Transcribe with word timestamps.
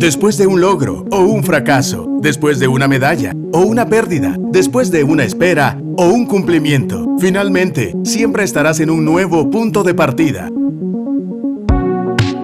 Después 0.00 0.38
de 0.38 0.46
un 0.46 0.60
logro 0.60 1.04
o 1.10 1.20
un 1.20 1.44
fracaso, 1.44 2.06
después 2.20 2.58
de 2.58 2.68
una 2.68 2.88
medalla 2.88 3.32
o 3.52 3.60
una 3.60 3.86
pérdida, 3.86 4.34
después 4.50 4.90
de 4.90 5.04
una 5.04 5.24
espera 5.24 5.78
o 5.96 6.08
un 6.08 6.26
cumplimiento, 6.26 7.06
finalmente 7.18 7.94
siempre 8.02 8.44
estarás 8.44 8.80
en 8.80 8.90
un 8.90 9.04
nuevo 9.04 9.50
punto 9.50 9.82
de 9.82 9.94
partida. 9.94 10.48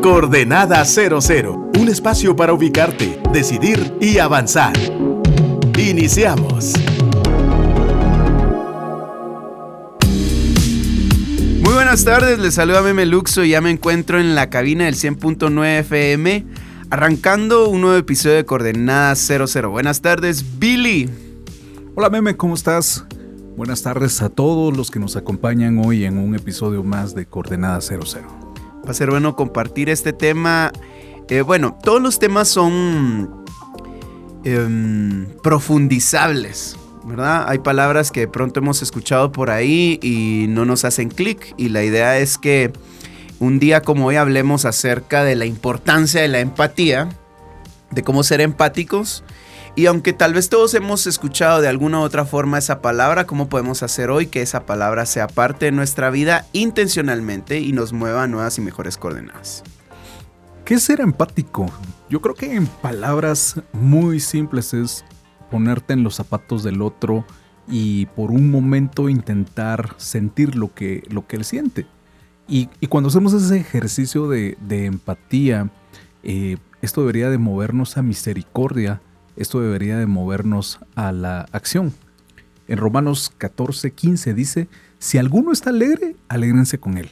Coordenada 0.02 0.84
00, 0.84 1.70
un 1.80 1.88
espacio 1.88 2.36
para 2.36 2.52
ubicarte, 2.52 3.18
decidir 3.32 3.94
y 4.00 4.18
avanzar. 4.18 4.74
Iniciamos. 5.78 6.74
Muy 11.62 11.74
buenas 11.74 12.04
tardes, 12.04 12.38
les 12.38 12.54
saluda 12.54 12.82
Meme 12.82 13.06
Luxo 13.06 13.44
y 13.44 13.50
ya 13.50 13.60
me 13.60 13.70
encuentro 13.70 14.20
en 14.20 14.34
la 14.34 14.50
cabina 14.50 14.84
del 14.84 14.94
100.9 14.94 15.80
FM, 15.80 16.44
arrancando 16.90 17.68
un 17.68 17.80
nuevo 17.80 17.96
episodio 17.96 18.36
de 18.36 18.44
Coordenada 18.44 19.14
00. 19.14 19.70
Buenas 19.70 20.00
tardes, 20.00 20.58
Billy. 20.58 21.10
Hola 21.94 22.10
Meme, 22.10 22.36
¿cómo 22.36 22.54
estás? 22.54 23.04
Buenas 23.56 23.82
tardes 23.82 24.22
a 24.22 24.28
todos 24.28 24.76
los 24.76 24.90
que 24.90 24.98
nos 24.98 25.16
acompañan 25.16 25.78
hoy 25.84 26.04
en 26.04 26.18
un 26.18 26.34
episodio 26.34 26.84
más 26.84 27.14
de 27.14 27.26
Coordenada 27.26 27.80
00. 27.80 28.04
Va 28.86 28.90
a 28.90 28.94
ser 28.94 29.10
bueno 29.10 29.34
compartir 29.34 29.88
este 29.88 30.12
tema. 30.12 30.70
Eh, 31.28 31.40
bueno, 31.40 31.76
todos 31.82 32.00
los 32.00 32.18
temas 32.18 32.48
son 32.48 33.44
em, 34.44 35.26
profundizables, 35.42 36.76
¿verdad? 37.04 37.46
Hay 37.48 37.58
palabras 37.58 38.12
que 38.12 38.20
de 38.20 38.28
pronto 38.28 38.60
hemos 38.60 38.82
escuchado 38.82 39.32
por 39.32 39.50
ahí 39.50 39.98
y 40.02 40.46
no 40.48 40.64
nos 40.64 40.84
hacen 40.84 41.08
clic 41.08 41.54
y 41.56 41.70
la 41.70 41.82
idea 41.82 42.18
es 42.18 42.38
que 42.38 42.72
un 43.38 43.58
día 43.58 43.82
como 43.82 44.06
hoy 44.06 44.16
hablemos 44.16 44.64
acerca 44.64 45.24
de 45.24 45.36
la 45.36 45.46
importancia 45.46 46.20
de 46.20 46.28
la 46.28 46.40
empatía, 46.40 47.08
de 47.90 48.02
cómo 48.02 48.22
ser 48.22 48.40
empáticos 48.40 49.24
y 49.78 49.84
aunque 49.84 50.14
tal 50.14 50.32
vez 50.32 50.48
todos 50.48 50.72
hemos 50.72 51.06
escuchado 51.06 51.60
de 51.60 51.68
alguna 51.68 52.00
u 52.00 52.02
otra 52.02 52.24
forma 52.24 52.56
esa 52.56 52.80
palabra, 52.80 53.26
¿cómo 53.26 53.50
podemos 53.50 53.82
hacer 53.82 54.10
hoy 54.10 54.26
que 54.26 54.40
esa 54.40 54.64
palabra 54.64 55.04
sea 55.04 55.26
parte 55.26 55.66
de 55.66 55.72
nuestra 55.72 56.08
vida 56.08 56.46
intencionalmente 56.54 57.60
y 57.60 57.72
nos 57.72 57.92
mueva 57.92 58.22
a 58.22 58.26
nuevas 58.26 58.56
y 58.56 58.62
mejores 58.62 58.96
coordenadas? 58.96 59.62
¿Qué 60.64 60.74
es 60.74 60.82
ser 60.82 61.02
empático? 61.02 61.70
Yo 62.08 62.22
creo 62.22 62.34
que 62.34 62.54
en 62.54 62.66
palabras 62.66 63.60
muy 63.74 64.18
simples 64.18 64.72
es 64.72 65.04
ponerte 65.50 65.92
en 65.92 66.02
los 66.02 66.14
zapatos 66.14 66.62
del 66.62 66.80
otro 66.80 67.26
y 67.68 68.06
por 68.06 68.30
un 68.30 68.50
momento 68.50 69.10
intentar 69.10 69.94
sentir 69.98 70.56
lo 70.56 70.72
que, 70.72 71.02
lo 71.10 71.26
que 71.26 71.36
él 71.36 71.44
siente. 71.44 71.86
Y, 72.48 72.68
cuando 72.88 73.08
hacemos 73.08 73.32
ese 73.32 73.56
ejercicio 73.56 74.28
de, 74.28 74.56
empatía, 74.68 75.70
eh, 76.22 76.58
esto 76.82 77.00
debería 77.00 77.30
de 77.30 77.38
movernos 77.38 77.96
a 77.96 78.02
misericordia, 78.02 79.00
esto 79.36 79.60
debería 79.60 79.98
de 79.98 80.06
movernos 80.06 80.78
a 80.94 81.12
la 81.12 81.46
acción. 81.52 81.92
En 82.68 82.78
Romanos 82.78 83.32
14, 83.36 83.90
15 83.90 84.34
dice, 84.34 84.68
si 84.98 85.18
alguno 85.18 85.52
está 85.52 85.70
alegre, 85.70 86.16
alégrense 86.28 86.78
con 86.78 86.98
él. 86.98 87.10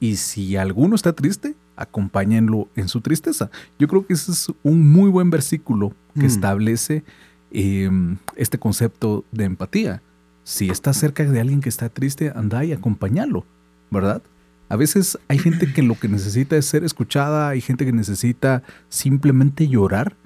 Y 0.00 0.16
si 0.16 0.56
alguno 0.56 0.94
está 0.94 1.12
triste, 1.12 1.54
acompáñenlo 1.76 2.68
en 2.76 2.88
su 2.88 3.00
tristeza. 3.00 3.50
Yo 3.78 3.88
creo 3.88 4.06
que 4.06 4.14
ese 4.14 4.32
es 4.32 4.52
un 4.62 4.92
muy 4.92 5.10
buen 5.10 5.30
versículo 5.30 5.92
que 6.14 6.22
mm. 6.22 6.26
establece 6.26 7.04
Em, 7.50 8.18
este 8.36 8.58
concepto 8.58 9.24
de 9.32 9.44
empatía. 9.44 10.02
Si 10.44 10.68
estás 10.68 10.96
cerca 10.96 11.24
de 11.24 11.40
alguien 11.40 11.60
que 11.60 11.68
está 11.68 11.88
triste, 11.88 12.32
anda 12.34 12.64
y 12.64 12.72
acompáñalo, 12.72 13.44
¿verdad? 13.90 14.22
A 14.68 14.76
veces 14.76 15.18
hay 15.28 15.38
gente 15.38 15.72
que 15.72 15.82
lo 15.82 15.94
que 15.94 16.08
necesita 16.08 16.56
es 16.56 16.66
ser 16.66 16.84
escuchada, 16.84 17.48
hay 17.48 17.60
gente 17.60 17.84
que 17.84 17.92
necesita 17.92 18.62
simplemente 18.88 19.68
llorar 19.68 20.16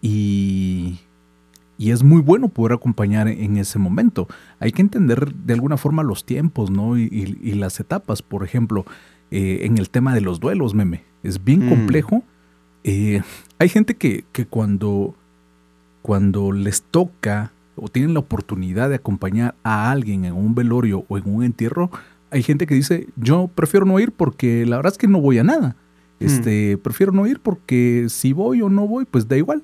y, 0.00 1.00
y 1.76 1.90
es 1.90 2.02
muy 2.02 2.22
bueno 2.22 2.48
poder 2.48 2.72
acompañar 2.72 3.28
en 3.28 3.56
ese 3.56 3.78
momento. 3.78 4.26
Hay 4.60 4.72
que 4.72 4.82
entender 4.82 5.34
de 5.34 5.54
alguna 5.54 5.76
forma 5.76 6.02
los 6.02 6.24
tiempos, 6.24 6.70
¿no? 6.70 6.96
Y, 6.96 7.54
las 7.54 7.80
etapas. 7.80 8.22
Por 8.22 8.44
ejemplo, 8.44 8.84
eh, 9.30 9.60
en 9.62 9.78
el 9.78 9.90
tema 9.90 10.14
de 10.14 10.20
los 10.20 10.40
duelos, 10.40 10.74
meme, 10.74 11.04
es 11.22 11.44
bien 11.44 11.66
mm. 11.66 11.68
complejo. 11.68 12.22
Eh, 12.84 13.22
hay 13.58 13.68
gente 13.68 13.96
que, 13.96 14.24
que 14.32 14.46
cuando 14.46 15.14
cuando 16.04 16.52
les 16.52 16.82
toca 16.82 17.52
o 17.76 17.88
tienen 17.88 18.12
la 18.12 18.20
oportunidad 18.20 18.90
de 18.90 18.96
acompañar 18.96 19.54
a 19.62 19.90
alguien 19.90 20.26
en 20.26 20.34
un 20.34 20.54
velorio 20.54 21.06
o 21.08 21.16
en 21.16 21.22
un 21.26 21.42
entierro, 21.42 21.90
hay 22.34 22.42
gente 22.42 22.66
que 22.66 22.74
dice, 22.74 23.06
yo 23.16 23.48
prefiero 23.54 23.86
no 23.86 23.98
ir 24.00 24.12
porque 24.12 24.66
la 24.66 24.76
verdad 24.76 24.92
es 24.92 24.98
que 24.98 25.08
no 25.08 25.20
voy 25.20 25.38
a 25.38 25.44
nada. 25.44 25.76
Hmm. 26.20 26.26
Este, 26.26 26.78
prefiero 26.78 27.12
no 27.12 27.26
ir 27.26 27.40
porque 27.40 28.06
si 28.08 28.32
voy 28.32 28.60
o 28.62 28.68
no 28.68 28.86
voy, 28.86 29.04
pues 29.04 29.28
da 29.28 29.36
igual. 29.36 29.62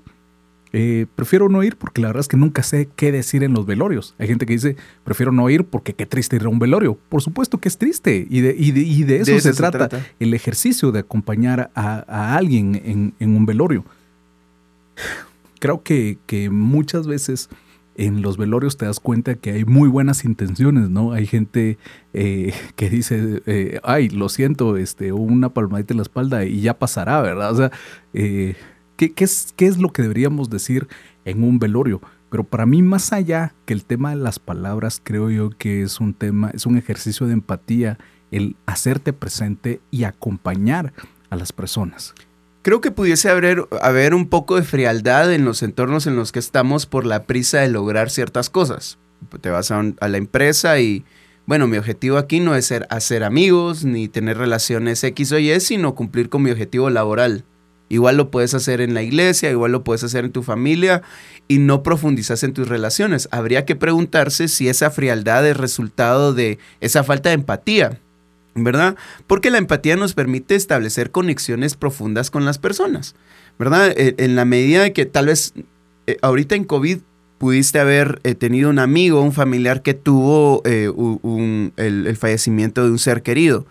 Eh, 0.72 1.06
prefiero 1.16 1.48
no 1.48 1.64
ir 1.64 1.76
porque 1.76 2.00
la 2.00 2.08
verdad 2.08 2.20
es 2.20 2.28
que 2.28 2.36
nunca 2.36 2.62
sé 2.62 2.88
qué 2.94 3.10
decir 3.10 3.42
en 3.42 3.52
los 3.52 3.66
velorios. 3.66 4.14
Hay 4.18 4.28
gente 4.28 4.46
que 4.46 4.52
dice, 4.52 4.76
prefiero 5.04 5.32
no 5.32 5.50
ir 5.50 5.64
porque 5.64 5.94
qué 5.94 6.06
triste 6.06 6.36
ir 6.36 6.44
a 6.44 6.48
un 6.48 6.60
velorio. 6.60 6.96
Por 7.08 7.22
supuesto 7.22 7.58
que 7.58 7.68
es 7.68 7.76
triste 7.76 8.26
y 8.30 8.40
de, 8.40 8.54
y 8.56 9.02
de, 9.02 9.16
eso, 9.16 9.38
se, 9.40 9.52
trata, 9.52 9.88
el 10.20 10.32
ejercicio 10.32 10.92
de 10.92 11.00
acompañar 11.00 11.70
a, 11.74 12.36
alguien 12.36 12.80
en, 12.84 13.14
en, 13.18 13.36
un 13.36 13.46
velorio 13.46 13.84
creo 15.60 15.82
que, 15.84 16.48
muchas 16.50 17.06
veces 17.06 17.48
en 18.00 18.22
los 18.22 18.38
velorios 18.38 18.78
te 18.78 18.86
das 18.86 18.98
cuenta 18.98 19.34
que 19.34 19.52
hay 19.52 19.64
muy 19.66 19.86
buenas 19.86 20.24
intenciones, 20.24 20.88
¿no? 20.88 21.12
Hay 21.12 21.26
gente 21.26 21.76
eh, 22.14 22.54
que 22.76 22.88
dice, 22.88 23.42
eh, 23.44 23.78
ay, 23.82 24.08
lo 24.08 24.30
siento, 24.30 24.78
este, 24.78 25.12
una 25.12 25.50
palmadita 25.50 25.92
en 25.92 25.98
la 25.98 26.04
espalda 26.04 26.46
y 26.46 26.62
ya 26.62 26.78
pasará, 26.78 27.20
¿verdad? 27.20 27.52
O 27.52 27.56
sea, 27.56 27.70
eh, 28.14 28.56
¿qué, 28.96 29.12
es, 29.18 29.52
¿qué 29.54 29.66
es 29.66 29.76
lo 29.76 29.92
que 29.92 30.00
deberíamos 30.00 30.48
decir 30.48 30.88
en 31.26 31.44
un 31.44 31.58
velorio? 31.58 32.00
Pero 32.30 32.44
para 32.44 32.64
mí, 32.64 32.82
más 32.82 33.12
allá 33.12 33.54
que 33.66 33.74
el 33.74 33.84
tema 33.84 34.10
de 34.10 34.16
las 34.16 34.38
palabras, 34.38 35.00
creo 35.04 35.28
yo 35.28 35.50
que 35.50 35.82
es 35.82 36.00
un 36.00 36.14
tema, 36.14 36.50
es 36.54 36.64
un 36.64 36.78
ejercicio 36.78 37.26
de 37.26 37.34
empatía, 37.34 37.98
el 38.30 38.56
hacerte 38.64 39.12
presente 39.12 39.82
y 39.90 40.04
acompañar 40.04 40.94
a 41.28 41.36
las 41.36 41.52
personas. 41.52 42.14
Creo 42.62 42.82
que 42.82 42.90
pudiese 42.90 43.30
haber, 43.30 43.66
haber 43.80 44.14
un 44.14 44.28
poco 44.28 44.56
de 44.56 44.62
frialdad 44.62 45.32
en 45.32 45.46
los 45.46 45.62
entornos 45.62 46.06
en 46.06 46.16
los 46.16 46.30
que 46.30 46.38
estamos 46.38 46.84
por 46.84 47.06
la 47.06 47.22
prisa 47.24 47.60
de 47.60 47.68
lograr 47.68 48.10
ciertas 48.10 48.50
cosas. 48.50 48.98
Te 49.40 49.48
vas 49.48 49.70
a, 49.70 49.82
la 49.82 50.18
empresa 50.18 50.78
y, 50.78 51.04
bueno, 51.46 51.66
mi 51.68 51.78
objetivo 51.78 52.18
aquí 52.18 52.38
no 52.38 52.54
es 52.54 52.66
ser 52.66 52.86
hacer 52.90 53.24
amigos 53.24 53.84
ni 53.84 54.08
tener 54.08 54.36
relaciones 54.36 55.02
X 55.02 55.32
o 55.32 55.38
Y, 55.38 55.58
sino 55.60 55.94
cumplir 55.94 56.28
con 56.28 56.42
mi 56.42 56.50
objetivo 56.50 56.90
laboral. 56.90 57.44
Igual 57.88 58.18
lo 58.18 58.30
puedes 58.30 58.52
hacer 58.52 58.82
en 58.82 58.92
la 58.92 59.02
iglesia, 59.02 59.50
igual 59.50 59.72
lo 59.72 59.82
puedes 59.82 60.04
hacer 60.04 60.26
en 60.26 60.32
tu 60.32 60.42
familia 60.42 61.00
y 61.48 61.58
no 61.58 61.82
profundizas 61.82 62.42
en 62.42 62.52
tus 62.52 62.68
relaciones. 62.68 63.26
Habría 63.32 63.64
que 63.64 63.74
preguntarse 63.74 64.48
si 64.48 64.68
esa 64.68 64.90
frialdad 64.90 65.46
es 65.48 65.56
resultado 65.56 66.34
de 66.34 66.58
esa 66.80 67.04
falta 67.04 67.30
de 67.30 67.36
empatía 67.36 68.00
¿verdad? 68.54 68.96
Porque 69.26 69.50
la 69.50 69.58
empatía 69.58 69.96
nos 69.96 70.14
permite 70.14 70.54
establecer 70.54 71.10
conexiones 71.10 71.76
profundas 71.76 72.30
con 72.30 72.44
las 72.44 72.58
personas, 72.58 73.14
¿verdad? 73.58 73.92
E, 73.96 74.14
en 74.18 74.36
la 74.36 74.44
medida 74.44 74.82
de 74.82 74.92
que 74.92 75.06
tal 75.06 75.26
vez 75.26 75.54
eh, 76.06 76.16
ahorita 76.22 76.54
en 76.54 76.64
COVID 76.64 76.98
pudiste 77.38 77.78
haber 77.78 78.20
eh, 78.24 78.34
tenido 78.34 78.68
un 78.70 78.78
amigo, 78.78 79.22
un 79.22 79.32
familiar 79.32 79.82
que 79.82 79.94
tuvo 79.94 80.62
eh, 80.64 80.90
el, 81.76 82.16
fallecimiento 82.16 82.84
de 82.84 82.90
un 82.90 82.98
ser 82.98 83.22
querido. 83.22 83.66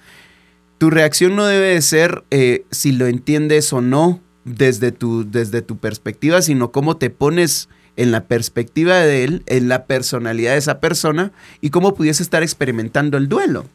Tu 0.78 0.90
reacción 0.90 1.36
no 1.36 1.46
debe 1.46 1.74
de 1.74 1.82
ser 1.82 2.24
si 2.72 2.94
lo 2.94 3.08
entiendes 3.08 3.74
o 3.74 3.82
no 3.82 4.22
desde 4.46 4.94
tu, 4.94 5.30
desde 5.30 5.62
tu 5.62 5.78
perspectiva, 5.78 6.42
sino 6.42 6.72
cómo 6.72 6.96
te 6.96 7.10
pones 7.10 7.68
en 7.98 8.12
la 8.12 8.24
perspectiva 8.24 8.96
de 9.00 9.26
él, 9.26 9.44
en 9.46 9.68
la 9.68 9.86
personalidad 9.86 10.54
de 10.54 10.60
esa 10.60 10.80
persona 10.80 11.34
y 11.60 11.70
cómo 11.70 11.96
pudiese 11.96 12.24
estar 12.24 12.44
experimentando 12.44 13.18
el 13.18 13.28
duelo. 13.28 13.66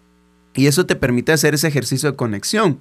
Y 0.54 0.66
eso 0.66 0.86
te 0.86 0.96
permite 0.96 1.32
hacer 1.32 1.54
ese 1.54 1.68
ejercicio 1.68 2.10
de 2.10 2.16
conexión. 2.16 2.78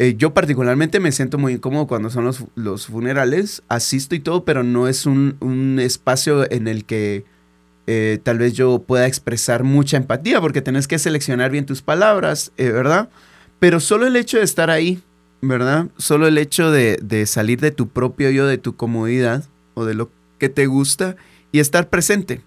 Eh, 0.00 0.14
yo 0.16 0.32
particularmente 0.32 1.00
me 1.00 1.10
siento 1.10 1.38
muy 1.38 1.54
incómodo 1.54 1.88
cuando 1.88 2.08
son 2.08 2.24
los, 2.24 2.44
los 2.54 2.86
funerales, 2.86 3.62
asisto 3.68 4.14
y 4.14 4.20
todo, 4.20 4.44
pero 4.44 4.62
no 4.62 4.86
es 4.86 5.06
un, 5.06 5.78
espacio 5.82 6.48
en 6.52 6.68
el 6.68 6.84
que 6.84 7.24
eh, 7.88 8.20
tal 8.22 8.38
vez 8.38 8.52
yo 8.52 8.78
pueda 8.78 9.08
expresar 9.08 9.64
mucha 9.64 9.96
empatía, 9.96 10.40
porque 10.40 10.62
tenés 10.62 10.86
que 10.86 11.00
seleccionar 11.00 11.50
bien 11.50 11.66
tus 11.66 11.82
palabras, 11.82 12.52
eh, 12.58 12.70
¿verdad? 12.70 13.08
Pero 13.58 13.80
solo 13.80 14.06
el 14.06 14.14
hecho 14.14 14.38
de 14.38 14.44
estar 14.44 14.70
ahí, 14.70 15.02
¿verdad? 15.40 15.88
Solo 15.96 16.28
el 16.28 16.38
hecho 16.38 16.70
de, 16.70 17.24
salir 17.26 17.58
de 17.60 17.72
tu 17.72 17.88
propio 17.88 18.30
yo, 18.30 18.46
de 18.46 18.58
tu 18.58 18.76
comodidad 18.76 19.46
o 19.74 19.84
de 19.84 19.94
lo 19.94 20.12
que 20.38 20.48
te 20.48 20.66
gusta 20.66 21.16
y 21.50 21.58
estar 21.58 21.88
presente 21.88 22.42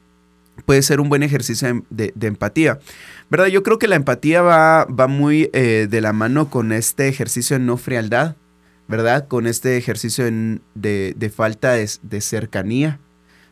puede 0.65 0.81
ser 0.81 0.99
un 0.99 1.09
buen 1.09 1.23
ejercicio 1.23 1.83
de, 1.89 2.13
empatía. 2.21 2.79
¿Verdad? 3.29 3.47
Yo 3.47 3.63
creo 3.63 3.79
que 3.79 3.87
la 3.87 3.95
empatía 3.95 4.41
va, 4.41 4.85
va 4.85 5.07
muy 5.07 5.49
eh, 5.53 5.87
de 5.89 6.01
la 6.01 6.13
mano 6.13 6.49
con 6.49 6.71
este 6.71 7.07
ejercicio 7.07 7.57
de 7.57 7.63
no 7.63 7.77
frialdad, 7.77 8.35
¿verdad? 8.91 9.27
Con 9.27 9.47
este 9.47 9.77
ejercicio 9.77 10.25
de, 10.75 11.33
falta 11.33 11.73
de, 11.73 12.21
cercanía, 12.21 12.99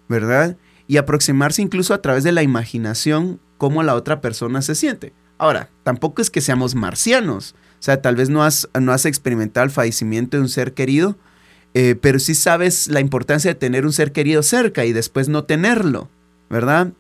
¿verdad? 0.10 0.58
Y 0.86 0.98
aproximarse 0.98 1.62
incluso 1.62 1.94
a 1.94 2.02
través 2.02 2.26
de 2.26 2.34
la 2.34 2.44
imaginación 2.44 3.40
cómo 3.58 3.82
la 3.82 3.96
otra 3.96 4.20
persona 4.20 4.62
se 4.62 4.76
siente. 4.76 5.14
Ahora, 5.38 5.70
tampoco 5.84 6.22
es 6.22 6.30
que 6.30 6.42
seamos 6.42 6.76
marcianos. 6.76 7.56
O 7.80 7.82
sea, 7.82 8.02
tal 8.02 8.18
vez 8.18 8.30
no 8.30 8.44
has, 8.44 8.68
no 8.78 8.92
has 8.92 9.06
experimentado 9.06 9.64
el 9.64 9.72
fallecimiento 9.72 10.36
de 10.36 10.44
un 10.44 10.50
ser 10.50 10.74
querido, 10.74 11.18
eh, 11.74 11.96
pero 12.00 12.20
sí 12.20 12.36
sabes 12.36 12.90
la 12.90 13.00
importancia 13.00 13.50
de 13.50 13.56
tener 13.56 13.86
un 13.86 13.94
ser 13.94 14.12
querido 14.12 14.44
cerca 14.44 14.84
y 14.84 14.92
después 14.92 15.30
no 15.30 15.46
tenerlo, 15.46 16.10
¿verdad? 16.50 16.94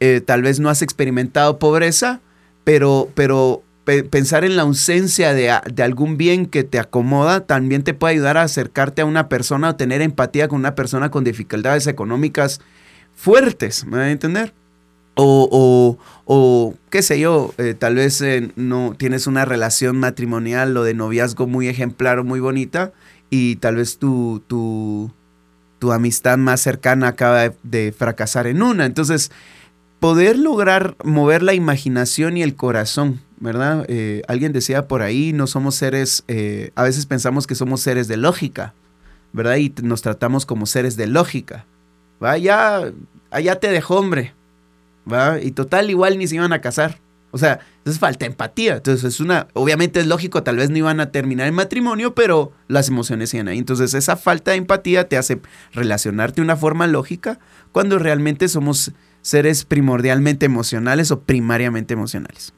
Eh, 0.00 0.20
tal 0.20 0.42
vez 0.42 0.60
no 0.60 0.68
has 0.68 0.82
experimentado 0.82 1.58
pobreza, 1.58 2.20
pero, 2.64 3.08
pero 3.14 3.62
pensar 4.10 4.44
en 4.44 4.56
la 4.56 4.62
ausencia 4.62 5.34
de, 5.34 5.52
de, 5.72 5.82
algún 5.82 6.16
bien 6.16 6.46
que 6.46 6.62
te 6.64 6.78
acomoda 6.78 7.46
también 7.46 7.82
te 7.82 7.94
puede 7.94 8.14
ayudar 8.14 8.36
a 8.36 8.42
acercarte 8.42 9.02
a 9.02 9.04
una 9.04 9.28
persona 9.28 9.70
o 9.70 9.76
tener 9.76 10.02
empatía 10.02 10.48
con 10.48 10.60
una 10.60 10.74
persona 10.74 11.10
con 11.10 11.24
dificultades 11.24 11.86
económicas 11.86 12.60
fuertes, 13.14 13.84
¿me 13.84 13.96
va 13.96 14.04
a 14.04 14.10
entender? 14.10 14.54
O, 15.14 15.48
o, 15.52 15.98
o, 16.24 16.74
qué 16.88 17.02
sé 17.02 17.20
yo, 17.20 17.52
eh, 17.58 17.74
tal 17.78 17.96
vez 17.96 18.22
eh, 18.22 18.50
no 18.56 18.94
tienes 18.96 19.26
una 19.26 19.44
relación 19.44 19.98
matrimonial 19.98 20.74
o 20.76 20.84
de 20.84 20.94
noviazgo 20.94 21.46
muy 21.46 21.68
ejemplar 21.68 22.18
o 22.18 22.24
muy 22.24 22.40
bonita 22.40 22.92
y 23.28 23.56
tal 23.56 23.76
vez 23.76 23.98
tu, 23.98 24.42
tu, 24.46 25.12
tu 25.82 25.90
amistad 25.90 26.38
más 26.38 26.60
cercana 26.60 27.08
acaba 27.08 27.50
de, 27.64 27.90
fracasar 27.90 28.46
en 28.46 28.62
una. 28.62 28.86
Entonces, 28.86 29.32
poder 29.98 30.38
lograr 30.38 30.94
mover 31.02 31.42
la 31.42 31.54
imaginación 31.54 32.36
y 32.36 32.44
el 32.44 32.54
corazón, 32.54 33.20
¿verdad? 33.40 33.84
Eh, 33.88 34.22
alguien 34.28 34.52
decía 34.52 34.86
por 34.86 35.02
ahí, 35.02 35.32
no 35.32 35.48
somos 35.48 35.74
seres, 35.74 36.22
a 36.76 36.84
veces 36.84 37.06
pensamos 37.06 37.48
que 37.48 37.56
somos 37.56 37.80
seres 37.80 38.06
de 38.06 38.16
lógica, 38.16 38.74
¿verdad? 39.32 39.56
Y 39.56 39.74
nos 39.82 40.02
tratamos 40.02 40.46
como 40.46 40.66
seres 40.66 40.96
de 40.96 41.08
lógica. 41.08 41.64
Vaya, 42.20 42.92
allá 43.32 43.58
te 43.58 43.68
dejó 43.72 43.96
hombre, 43.96 44.34
¿va? 45.12 45.40
Y 45.40 45.50
total, 45.50 45.90
igual 45.90 46.16
ni 46.16 46.28
se 46.28 46.36
iban 46.36 46.52
a 46.52 46.60
casar. 46.60 47.00
O 47.32 47.38
sea, 47.38 47.58
entonces 47.82 47.98
falta 47.98 48.26
empatía. 48.26 48.76
Entonces 48.76 49.02
es 49.02 49.18
una, 49.18 49.48
obviamente 49.54 49.98
es 49.98 50.06
lógico, 50.06 50.44
tal 50.44 50.56
vez 50.56 50.70
no 50.70 50.76
iban 50.76 51.00
a 51.00 51.10
terminar 51.10 51.48
el 51.48 51.52
matrimonio, 51.52 52.14
pero 52.14 52.52
las 52.68 52.86
emociones 52.86 53.30
siguen 53.30 53.48
ahí. 53.48 53.58
Entonces 53.58 53.92
esa 53.94 54.14
falta 54.16 54.52
de 54.52 54.58
empatía 54.58 55.08
te 55.08 55.18
hace 55.18 55.40
relacionarte 55.72 56.36
de 56.36 56.42
una 56.44 56.54
forma 56.54 56.86
lógica 56.86 57.40
cuando 57.72 57.98
realmente 57.98 58.46
somos 58.46 58.92
seres 59.20 59.64
primordialmente 59.64 60.46
emocionales 60.46 61.10
o 61.10 61.22
primariamente 61.22 61.94
emocionales. 61.94 62.54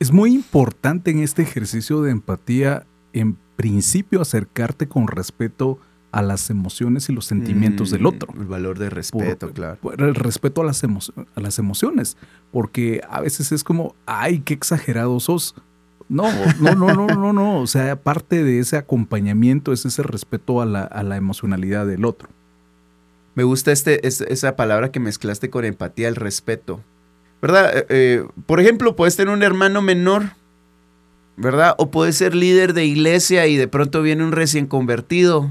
Es 0.00 0.10
muy 0.10 0.34
importante 0.34 1.12
en 1.12 1.22
este 1.22 1.42
ejercicio 1.42 2.02
de 2.02 2.10
empatía, 2.10 2.86
en 3.12 3.36
principio, 3.54 4.20
acercarte 4.20 4.88
con 4.88 5.06
respeto 5.06 5.78
a 6.12 6.22
las 6.22 6.50
emociones 6.50 7.08
y 7.08 7.12
los 7.12 7.26
sentimientos 7.26 7.90
del 7.90 8.02
mm, 8.02 8.06
otro. 8.06 8.32
El 8.34 8.46
valor 8.46 8.78
de 8.78 8.90
respeto, 8.90 9.52
claro. 9.52 9.78
el 9.98 10.14
respeto 10.14 10.62
a 10.62 10.64
las, 10.64 10.82
a 10.82 11.40
las 11.40 11.58
emociones, 11.58 12.16
porque 12.52 13.00
a 13.08 13.20
veces 13.20 13.52
es 13.52 13.62
como, 13.62 13.94
ay, 14.06 14.40
qué 14.40 14.54
exagerado 14.54 15.20
sos. 15.20 15.54
No, 16.08 16.24
no, 16.60 16.74
no, 16.74 16.94
no, 16.94 17.06
no, 17.06 17.32
no. 17.32 17.60
O 17.60 17.66
sea, 17.66 17.94
parte 17.96 18.42
de 18.42 18.58
ese 18.58 18.76
acompañamiento 18.76 19.72
es 19.72 19.86
ese 19.86 20.02
respeto 20.02 20.60
a 20.60 20.66
la, 20.66 21.16
emocionalidad 21.16 21.86
del 21.86 22.04
otro. 22.04 22.28
Me 23.36 23.44
gusta 23.44 23.70
este, 23.70 24.06
esa 24.06 24.56
palabra 24.56 24.90
que 24.90 24.98
mezclaste 24.98 25.50
con 25.50 25.64
empatía, 25.64 26.08
el 26.08 26.16
respeto. 26.16 26.80
¿Verdad? 27.40 27.78
Eh, 27.78 27.86
eh, 27.88 28.24
por 28.46 28.60
ejemplo, 28.60 28.96
puedes 28.96 29.16
tener 29.16 29.32
un 29.32 29.42
hermano 29.42 29.80
menor, 29.80 30.32
¿verdad? 31.36 31.74
O 31.78 31.90
puedes 31.90 32.16
ser 32.16 32.34
líder 32.34 32.74
de 32.74 32.84
iglesia 32.84 33.46
y 33.46 33.56
de 33.56 33.68
pronto 33.68 34.02
viene 34.02 34.24
un 34.24 34.32
recién 34.32 34.66
convertido 34.66 35.50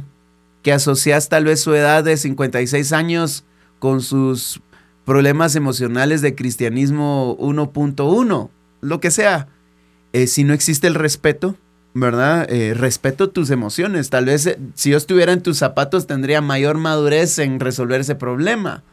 que 0.61 0.71
asocias 0.71 1.29
tal 1.29 1.45
vez 1.45 1.61
su 1.61 1.73
edad 1.73 2.03
de 2.03 2.17
56 2.17 2.91
años 2.94 3.45
con 3.79 4.01
sus 4.01 4.61
problemas 5.06 5.56
emocionales 5.56 6.21
de 6.21 6.35
cristianismo 6.35 7.38
1.1, 7.39 8.50
lo 8.81 9.00
que 9.00 9.11
sea. 9.11 9.47
Eh, 10.13 10.27
si 10.27 10.44
no 10.44 10.53
existe 10.53 10.88
el 10.88 10.95
respeto, 10.95 11.56
¿verdad? 11.94 12.47
Eh, 12.50 12.73
respeto 12.73 13.29
tus 13.29 13.50
emociones. 13.50 14.09
Tal 14.09 14.25
vez 14.25 14.45
eh, 14.45 14.59
si 14.75 14.91
yo 14.91 14.97
estuviera 14.97 15.33
en 15.33 15.41
tus 15.41 15.57
zapatos 15.57 16.07
tendría 16.07 16.41
mayor 16.41 16.77
madurez 16.77 17.39
en 17.39 17.59
resolver 17.59 18.01
ese 18.01 18.15
problema, 18.15 18.83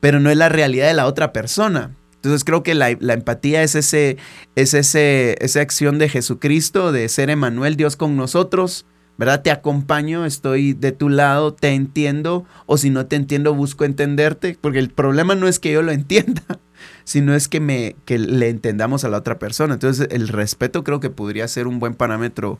pero 0.00 0.20
no 0.20 0.30
es 0.30 0.36
la 0.36 0.48
realidad 0.48 0.88
de 0.88 0.94
la 0.94 1.06
otra 1.06 1.32
persona. 1.32 1.92
Entonces 2.16 2.44
creo 2.44 2.62
que 2.62 2.74
la, 2.74 2.90
empatía 2.90 3.62
es, 3.62 3.74
ese, 3.74 4.16
es 4.56 4.74
ese, 4.74 5.36
esa 5.40 5.60
acción 5.60 5.98
de 5.98 6.08
Jesucristo, 6.08 6.90
de 6.90 7.08
ser 7.08 7.30
Emanuel, 7.30 7.76
Dios 7.76 7.96
con 7.96 8.16
nosotros, 8.16 8.84
¿verdad? 9.18 9.42
Te 9.42 9.50
acompaño, 9.50 10.24
estoy 10.24 10.72
de 10.72 10.92
tu 10.92 11.08
lado, 11.08 11.54
te 11.54 11.68
entiendo, 11.70 12.44
o 12.66 12.76
si 12.76 12.90
no 12.90 13.06
te 13.06 13.16
entiendo, 13.16 13.54
busco 13.54 13.84
entenderte, 13.84 14.58
porque 14.60 14.78
el 14.78 14.90
problema 14.90 15.34
no 15.34 15.48
es 15.48 15.58
que 15.58 15.72
yo 15.72 15.82
lo 15.82 15.92
entienda, 15.92 16.42
sino 17.04 17.34
es 17.34 17.48
que, 17.48 17.60
me, 17.60 17.96
que 18.04 18.18
le 18.18 18.48
entendamos 18.48 19.04
a 19.04 19.08
la 19.08 19.18
otra 19.18 19.38
persona. 19.38 19.74
Entonces, 19.74 20.08
el 20.10 20.28
respeto 20.28 20.84
creo 20.84 21.00
que 21.00 21.10
podría 21.10 21.48
ser 21.48 21.66
un 21.66 21.78
buen 21.78 21.94
parámetro 21.94 22.58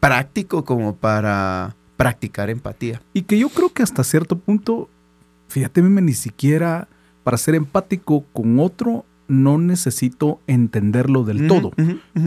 práctico 0.00 0.64
como 0.64 0.96
para 0.96 1.74
practicar 1.96 2.50
empatía. 2.50 3.00
Y 3.12 3.22
que 3.22 3.38
yo 3.38 3.48
creo 3.48 3.72
que 3.72 3.82
hasta 3.82 4.04
cierto 4.04 4.38
punto, 4.38 4.88
fíjate, 5.48 5.82
ni 5.82 6.12
siquiera 6.12 6.88
para 7.24 7.38
ser 7.38 7.56
empático 7.56 8.24
con 8.32 8.60
otro, 8.60 9.04
no 9.28 9.58
necesito 9.58 10.40
entenderlo 10.46 11.24
del 11.24 11.48
todo, 11.48 11.72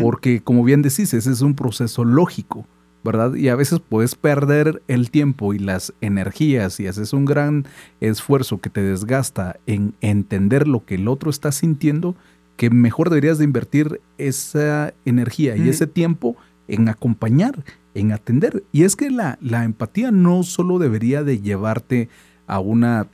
porque 0.02 0.42
como 0.42 0.66
bien 0.66 0.82
decís, 0.82 1.14
ese 1.14 1.32
es 1.32 1.40
un 1.40 1.56
proceso 1.56 2.04
lógico. 2.04 2.66
¿Verdad? 3.04 3.36
Y 3.36 3.50
a 3.50 3.56
veces 3.56 3.80
puedes 3.80 4.16
perder 4.16 4.82
el 4.88 5.12
tiempo 5.12 5.54
y 5.54 5.60
las 5.60 5.94
energías 6.02 6.80
y 6.80 6.88
haces 6.88 7.14
un 7.14 7.26
gran 7.26 7.66
esfuerzo 8.02 8.60
que 8.60 8.70
te 8.70 8.82
desgasta 8.82 9.58
en 9.66 9.94
entender 10.02 10.68
lo 10.68 10.86
que 10.86 10.96
el 10.96 11.08
otro 11.08 11.30
está 11.30 11.52
sintiendo, 11.52 12.16
que 12.58 12.70
mejor 12.70 13.10
deberías 13.10 13.38
de 13.38 13.46
invertir 13.46 14.02
esa 14.18 14.94
energía 15.06 15.56
y 15.56 15.70
ese 15.70 15.88
tiempo 15.88 16.36
en 16.68 16.90
acompañar, 16.90 17.64
en 17.94 18.12
atender. 18.12 18.64
Y 18.72 18.84
es 18.84 18.96
que 18.96 19.10
la, 19.10 19.38
la 19.42 19.64
empatía 19.64 20.12
no 20.12 20.44
solo 20.44 20.78
debería 20.78 21.24
de 21.24 21.40
llevarte 21.40 22.10
a 22.48 22.60
una 22.60 23.08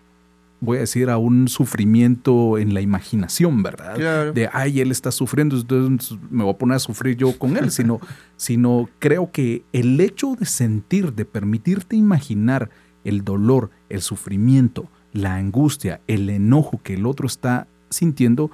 voy 0.65 0.77
a 0.77 0.81
decir, 0.81 1.09
a 1.09 1.17
un 1.17 1.47
sufrimiento 1.47 2.57
en 2.57 2.73
la 2.73 2.81
imaginación, 2.81 3.63
¿verdad? 3.63 4.33
De, 4.33 4.49
ay, 4.51 4.81
él 4.81 4.91
está 4.91 5.11
sufriendo, 5.11 5.55
entonces 5.55 6.17
me 6.29 6.43
voy 6.43 6.53
a 6.53 6.57
poner 6.57 6.75
a 6.75 6.79
sufrir 6.79 7.15
yo 7.15 7.37
con 7.37 7.55
él, 7.55 7.71
sino, 7.71 7.99
sino 8.37 8.89
creo 8.99 9.31
que 9.31 9.63
el 9.71 9.99
hecho 10.01 10.35
de 10.37 10.45
sentir, 10.45 11.13
de 11.13 11.25
permitirte 11.25 11.95
imaginar 11.95 12.69
el 13.05 13.23
dolor, 13.23 13.69
el 13.89 14.01
sufrimiento, 14.01 14.89
la 15.13 15.35
angustia, 15.35 16.01
el 16.07 16.29
enojo 16.29 16.81
que 16.83 16.95
el 16.95 17.05
otro 17.05 17.27
está 17.27 17.67
sintiendo, 17.89 18.51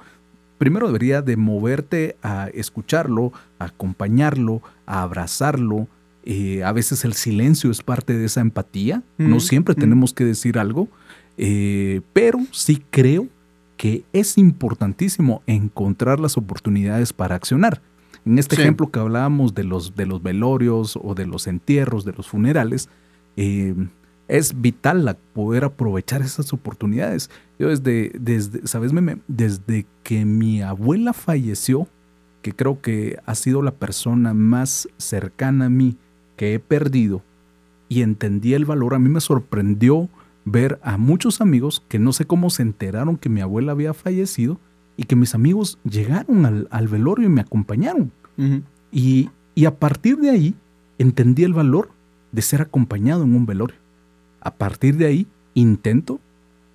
primero 0.58 0.86
debería 0.86 1.22
de 1.22 1.36
moverte 1.36 2.16
a 2.22 2.48
escucharlo, 2.54 3.32
a 3.58 3.64
acompañarlo, 3.64 4.62
a 4.86 5.02
abrazarlo. 5.02 5.88
Eh, 6.24 6.62
a 6.62 6.70
veces 6.70 7.04
el 7.04 7.14
silencio 7.14 7.70
es 7.70 7.82
parte 7.82 8.16
de 8.16 8.26
esa 8.26 8.42
empatía, 8.42 9.02
no 9.18 9.40
siempre 9.40 9.74
tenemos 9.74 10.12
que 10.12 10.24
decir 10.24 10.56
algo, 10.56 10.88
eh, 11.36 12.00
pero 12.12 12.38
sí 12.50 12.82
creo 12.90 13.28
que 13.76 14.04
es 14.12 14.38
importantísimo 14.38 15.42
encontrar 15.46 16.20
las 16.20 16.36
oportunidades 16.36 17.12
para 17.12 17.34
accionar. 17.34 17.82
En 18.24 18.38
este 18.38 18.54
ejemplo 18.54 18.90
que 18.90 19.00
hablábamos 19.00 19.54
de 19.54 19.64
los, 19.64 19.96
de 19.96 20.06
los 20.06 20.22
velorios 20.22 20.96
o 21.02 21.14
de 21.14 21.26
los 21.26 21.48
entierros, 21.48 22.04
de 22.04 22.12
los 22.12 22.28
funerales, 22.28 22.88
eh, 23.36 23.74
es 24.28 24.60
vital 24.60 25.18
poder 25.34 25.64
aprovechar 25.64 26.22
esas 26.22 26.52
oportunidades. 26.52 27.30
Yo 27.58 27.68
desde, 27.68 28.12
desde, 28.18 28.66
¿sabes, 28.66 28.92
Desde 29.26 29.86
que 30.04 30.24
mi 30.24 30.62
abuela 30.62 31.12
falleció, 31.12 31.88
que 32.40 32.52
creo 32.52 32.80
que 32.80 33.18
ha 33.26 33.34
sido 33.34 33.62
la 33.62 33.72
persona 33.72 34.32
más 34.32 34.88
cercana 34.96 35.66
a 35.66 35.70
mí 35.70 35.96
que 36.36 36.54
he 36.54 36.58
perdido, 36.60 37.22
y 37.88 38.02
entendí 38.02 38.54
el 38.54 38.64
valor, 38.64 38.94
a 38.94 38.98
mí 38.98 39.10
me 39.10 39.20
sorprendió 39.20 40.08
ver 40.44 40.78
a 40.82 40.98
muchos 40.98 41.40
amigos 41.40 41.84
que 41.88 41.98
no 41.98 42.12
sé 42.12 42.24
cómo 42.24 42.50
se 42.50 42.62
enteraron 42.62 43.16
que 43.16 43.28
mi 43.28 43.40
abuela 43.40 43.72
había 43.72 43.94
fallecido 43.94 44.58
y 44.96 45.04
que 45.04 45.16
mis 45.16 45.34
amigos 45.34 45.78
llegaron 45.84 46.68
al, 46.70 46.88
velorio 46.88 47.26
y 47.26 47.30
me 47.30 47.40
acompañaron. 47.40 48.12
y, 48.90 49.30
y 49.54 49.64
a 49.66 49.78
partir 49.78 50.18
de 50.18 50.30
ahí 50.30 50.54
entendí 50.98 51.44
el 51.44 51.54
valor 51.54 51.90
de 52.32 52.42
ser 52.42 52.62
acompañado 52.62 53.24
en 53.24 53.34
un 53.34 53.46
velorio. 53.46 53.76
A 54.40 54.54
partir 54.54 54.96
de 54.96 55.06
ahí 55.06 55.26
intento, 55.54 56.20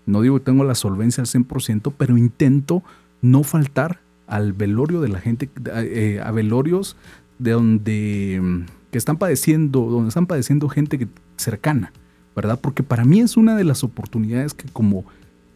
no 0.05 0.21
digo 0.21 0.38
que 0.38 0.45
tengo 0.45 0.63
la 0.63 0.75
solvencia 0.75 1.21
al 1.21 1.27
100%, 1.27 1.93
pero 1.97 2.17
intento 2.17 2.83
no 3.21 3.43
faltar 3.43 4.00
al 4.27 4.53
velorio 4.53 5.01
de 5.01 5.09
la 5.09 5.19
gente, 5.19 5.50
eh, 5.65 6.21
a 6.24 6.31
velorios 6.31 6.95
de 7.39 7.51
donde 7.51 8.39
mm, 8.41 8.65
que 8.91 8.97
están 8.97 9.17
padeciendo, 9.17 9.81
donde 9.81 10.09
están 10.09 10.27
padeciendo 10.27 10.69
gente 10.69 11.07
cercana. 11.38 11.91
¿Verdad? 12.38 12.60
Porque 12.62 12.84
para 12.84 13.03
mí 13.03 13.20
es 13.20 13.36
una 13.36 13.56
de 13.56 13.63
las 13.63 13.84
oportunidades 13.84 14.53
que 14.53 14.70
como, 14.70 15.06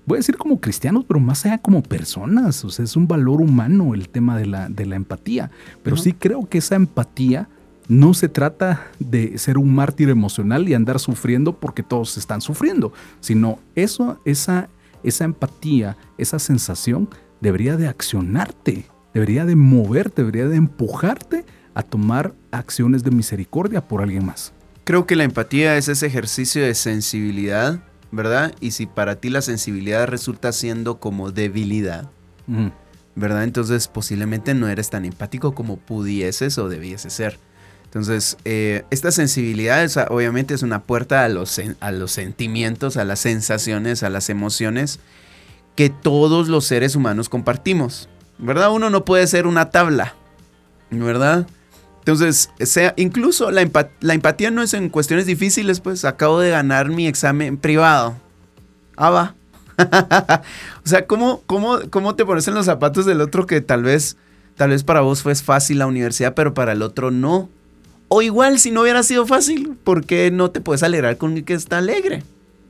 voy 0.08 0.16
a 0.16 0.18
decir 0.18 0.36
como 0.36 0.60
cristianos, 0.60 1.06
pero 1.08 1.20
más 1.20 1.46
allá 1.46 1.60
como 1.60 1.84
personas, 1.84 2.66
o 2.66 2.72
sea, 2.72 2.84
es 2.84 2.96
un 2.96 3.08
valor 3.08 3.40
humano 3.40 3.94
el 3.94 4.10
tema 4.10 4.36
de 4.36 4.48
la, 4.48 4.68
de 4.68 4.88
la 4.88 4.96
empatía. 4.96 5.52
Pero 5.84 5.96
sí 5.96 6.12
creo 6.12 6.50
que 6.50 6.58
esa 6.58 6.74
empatía 6.74 7.48
no 7.88 8.16
se 8.16 8.30
trata 8.30 8.88
de 8.98 9.38
ser 9.38 9.60
un 9.60 9.76
mártir 9.76 10.10
emocional 10.10 10.68
y 10.68 10.74
andar 10.74 11.00
sufriendo 11.00 11.54
porque 11.54 11.84
todos 11.84 12.18
están 12.18 12.42
sufriendo, 12.42 12.94
sino 13.20 13.60
eso, 13.76 14.20
esa, 14.26 14.68
esa 15.04 15.26
empatía, 15.26 15.98
esa 16.18 16.40
sensación 16.40 17.10
debería 17.42 17.78
de 17.78 17.90
accionarte, 17.90 18.88
debería 19.14 19.46
de 19.46 19.56
moverte, 19.56 20.24
debería 20.24 20.48
de 20.48 20.56
empujarte 20.56 21.46
a 21.76 21.84
tomar 21.84 22.34
acciones 22.50 23.04
de 23.04 23.12
misericordia 23.12 23.88
por 23.88 24.02
alguien 24.02 24.26
más. 24.26 24.52
Creo 24.84 25.06
que 25.06 25.16
la 25.16 25.24
empatía 25.24 25.78
es 25.78 25.88
ese 25.88 26.08
ejercicio 26.08 26.64
de 26.64 26.74
sensibilidad, 26.76 27.80
¿verdad? 28.12 28.54
Y 28.60 28.72
si 28.72 28.88
para 28.88 29.16
ti 29.16 29.30
la 29.30 29.42
sensibilidad 29.42 30.08
resulta 30.08 30.52
siendo 30.52 31.00
como 31.00 31.32
debilidad, 31.32 32.10
¿verdad? 33.16 33.44
Entonces 33.44 33.88
posiblemente 33.88 34.54
no 34.54 34.68
eres 34.68 34.90
tan 34.90 35.06
empático 35.06 35.54
como 35.54 35.78
pudieses 35.78 36.58
o 36.58 36.68
debieses 36.70 37.14
ser. 37.14 37.38
Entonces, 37.86 38.38
eh, 38.46 38.86
esta 38.90 39.12
sensibilidad 39.12 39.86
obviamente 40.10 40.54
es 40.54 40.64
una 40.64 40.84
puerta 40.84 41.26
a 41.26 41.30
los, 41.30 41.60
a 41.82 41.92
los 41.92 42.12
sentimientos, 42.12 42.96
a 42.96 43.04
las 43.04 43.20
sensaciones, 43.20 44.04
a 44.04 44.10
las 44.10 44.30
emociones 44.30 45.00
que 45.76 45.90
todos 45.90 46.48
los 46.48 46.66
seres 46.66 46.96
humanos 46.96 47.28
compartimos, 47.28 48.08
¿verdad? 48.38 48.72
Uno 48.72 48.90
no 48.90 49.04
puede 49.04 49.28
ser 49.28 49.46
una 49.46 49.72
tabla, 49.72 50.16
¿verdad? 50.90 51.48
Entonces, 52.05 52.50
incluso 52.98 53.51
la, 53.51 53.62
empatía 53.62 54.50
no 54.50 54.63
es 54.63 54.74
en 54.74 54.89
cuestiones 54.89 55.27
difíciles, 55.27 55.81
pues 55.81 56.03
acabo 56.03 56.39
de 56.39 56.50
ganar 56.50 56.89
mi 56.89 57.05
examen 57.05 57.58
privado. 57.58 58.15
Ah, 58.98 59.12
va. 59.12 59.36
o 60.84 60.88
sea, 60.89 61.05
¿cómo, 61.05 61.43
cómo, 61.46 61.79
¿cómo 61.91 62.15
te 62.15 62.25
pones 62.25 62.48
en 62.48 62.55
los 62.55 62.65
zapatos 62.65 63.05
del 63.05 63.22
otro 63.22 63.46
que 63.46 63.62
tal 63.62 63.84
vez, 63.84 64.17
tal 64.55 64.72
vez 64.72 64.84
para 64.84 65.01
vos 65.01 65.22
fue 65.22 65.36
fácil 65.36 65.77
la 65.77 65.88
universidad, 65.88 66.34
pero 66.34 66.55
para 66.55 66.72
el 66.72 66.81
otro 66.81 67.12
no? 67.12 67.50
O 68.08 68.24
igual, 68.24 68.58
si 68.58 68.72
no 68.72 68.81
hubiera 68.81 69.03
sido 69.03 69.27
fácil, 69.27 69.77
¿por 69.84 70.03
qué 70.03 70.31
no 70.31 70.50
te 70.50 70.60
puedes 70.60 70.81
alegrar 70.81 71.17
con 71.17 71.38
el 71.38 71.46
que 71.46 71.53
está 71.53 71.77
alegre? 71.77 72.24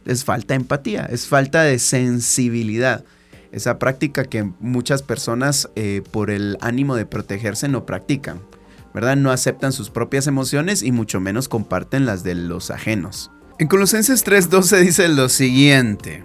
Es 0.05 0.25
falta 0.25 0.53
de 0.53 0.59
empatía, 0.59 1.05
es 1.05 1.25
falta 1.27 1.63
de 1.63 1.79
sensibilidad. 1.79 3.05
Esa 3.53 3.79
práctica 3.79 4.25
que 4.25 4.50
muchas 4.59 5.01
personas, 5.01 5.69
eh, 5.75 6.03
por 6.11 6.31
el 6.31 6.57
ánimo 6.61 6.95
de 6.95 7.05
protegerse, 7.05 7.69
no 7.69 7.85
practican. 7.85 8.39
¿Verdad? 8.93 9.15
No 9.15 9.31
aceptan 9.31 9.71
sus 9.71 9.89
propias 9.89 10.27
emociones 10.27 10.83
y 10.83 10.91
mucho 10.91 11.19
menos 11.19 11.48
comparten 11.48 12.05
las 12.05 12.24
de 12.24 12.36
los 12.36 12.71
ajenos. 12.71 13.31
En 13.60 13.67
Colosenses 13.67 14.24
3:12 14.25 14.79
dice 14.81 15.07
lo 15.07 15.29
siguiente. 15.29 16.24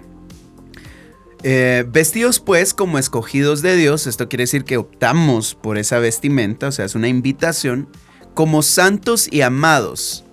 Eh, 1.43 1.85
vestidos 1.87 2.39
pues 2.39 2.73
como 2.73 2.97
escogidos 2.97 3.61
de 3.61 3.75
Dios, 3.75 4.07
esto 4.07 4.27
quiere 4.27 4.43
decir 4.43 4.63
que 4.63 4.77
optamos 4.77 5.53
por 5.53 5.77
esa 5.77 5.99
vestimenta, 5.99 6.69
o 6.69 6.71
sea, 6.71 6.85
es 6.85 6.95
una 6.95 7.07
invitación 7.07 7.87
como 8.33 8.63
santos 8.63 9.27
y 9.31 9.41
amados, 9.41 10.25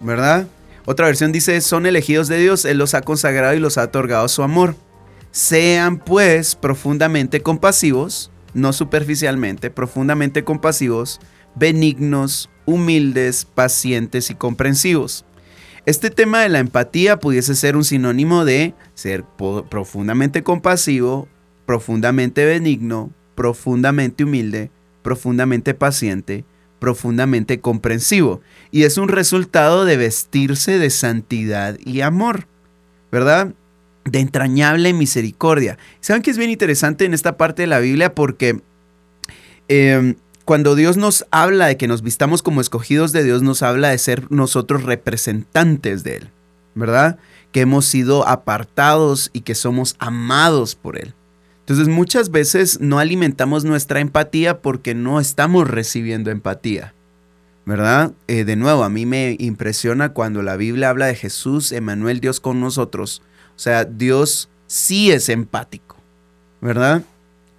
¿verdad? 0.00 0.46
Otra 0.84 1.06
versión 1.06 1.32
dice, 1.32 1.60
son 1.60 1.84
elegidos 1.84 2.28
de 2.28 2.38
Dios, 2.38 2.64
Él 2.64 2.78
los 2.78 2.94
ha 2.94 3.00
consagrado 3.00 3.54
y 3.54 3.58
los 3.58 3.76
ha 3.76 3.84
otorgado 3.84 4.28
su 4.28 4.44
amor. 4.44 4.76
Sean 5.32 5.98
pues 5.98 6.54
profundamente 6.54 7.42
compasivos, 7.42 8.30
no 8.54 8.72
superficialmente, 8.72 9.70
profundamente 9.70 10.44
compasivos, 10.44 11.20
benignos, 11.56 12.48
humildes, 12.66 13.44
pacientes 13.44 14.30
y 14.30 14.34
comprensivos. 14.34 15.24
Este 15.86 16.10
tema 16.10 16.40
de 16.40 16.48
la 16.48 16.58
empatía 16.58 17.18
pudiese 17.18 17.54
ser 17.54 17.76
un 17.76 17.84
sinónimo 17.84 18.44
de 18.44 18.74
ser 18.94 19.24
profundamente 19.70 20.42
compasivo, 20.42 21.28
profundamente 21.64 22.44
benigno, 22.44 23.10
profundamente 23.34 24.24
humilde, 24.24 24.70
profundamente 25.02 25.74
paciente, 25.74 26.44
profundamente 26.78 27.60
comprensivo 27.60 28.40
y 28.70 28.82
es 28.82 28.98
un 28.98 29.08
resultado 29.08 29.84
de 29.84 29.96
vestirse 29.96 30.78
de 30.78 30.90
santidad 30.90 31.78
y 31.84 32.00
amor, 32.00 32.46
¿verdad? 33.10 33.54
De 34.04 34.20
entrañable 34.20 34.92
misericordia. 34.92 35.78
¿Saben 36.00 36.22
que 36.22 36.30
es 36.30 36.38
bien 36.38 36.50
interesante 36.50 37.04
en 37.04 37.14
esta 37.14 37.36
parte 37.36 37.62
de 37.62 37.68
la 37.68 37.78
Biblia? 37.78 38.14
Porque 38.14 38.60
em, 39.68 40.16
cuando 40.46 40.76
Dios 40.76 40.96
nos 40.96 41.26
habla 41.32 41.66
de 41.66 41.76
que 41.76 41.88
nos 41.88 42.02
vistamos 42.02 42.40
como 42.40 42.60
escogidos 42.60 43.10
de 43.10 43.24
Dios, 43.24 43.42
nos 43.42 43.64
habla 43.64 43.88
de 43.88 43.98
ser 43.98 44.30
nosotros 44.30 44.84
representantes 44.84 46.04
de 46.04 46.18
Él, 46.18 46.30
¿verdad? 46.76 47.18
Que 47.50 47.62
hemos 47.62 47.84
sido 47.84 48.26
apartados 48.28 49.30
y 49.32 49.40
que 49.40 49.56
somos 49.56 49.96
amados 49.98 50.76
por 50.76 50.98
Él. 50.98 51.14
Entonces 51.60 51.88
muchas 51.88 52.30
veces 52.30 52.80
no 52.80 53.00
alimentamos 53.00 53.64
nuestra 53.64 53.98
empatía 53.98 54.62
porque 54.62 54.94
no 54.94 55.18
estamos 55.18 55.68
recibiendo 55.68 56.30
empatía. 56.30 56.94
¿Verdad? 57.64 58.12
Eh, 58.28 58.44
de 58.44 58.54
nuevo, 58.54 58.84
a 58.84 58.88
mí 58.88 59.04
me 59.04 59.34
impresiona 59.40 60.10
cuando 60.10 60.42
la 60.42 60.56
Biblia 60.56 60.90
habla 60.90 61.06
de 61.06 61.16
Jesús, 61.16 61.72
Emanuel, 61.72 62.20
Dios 62.20 62.38
con 62.38 62.60
nosotros. 62.60 63.20
O 63.56 63.58
sea, 63.58 63.84
Dios 63.84 64.48
sí 64.68 65.10
es 65.10 65.28
empático. 65.28 65.96
¿Verdad? 66.60 67.02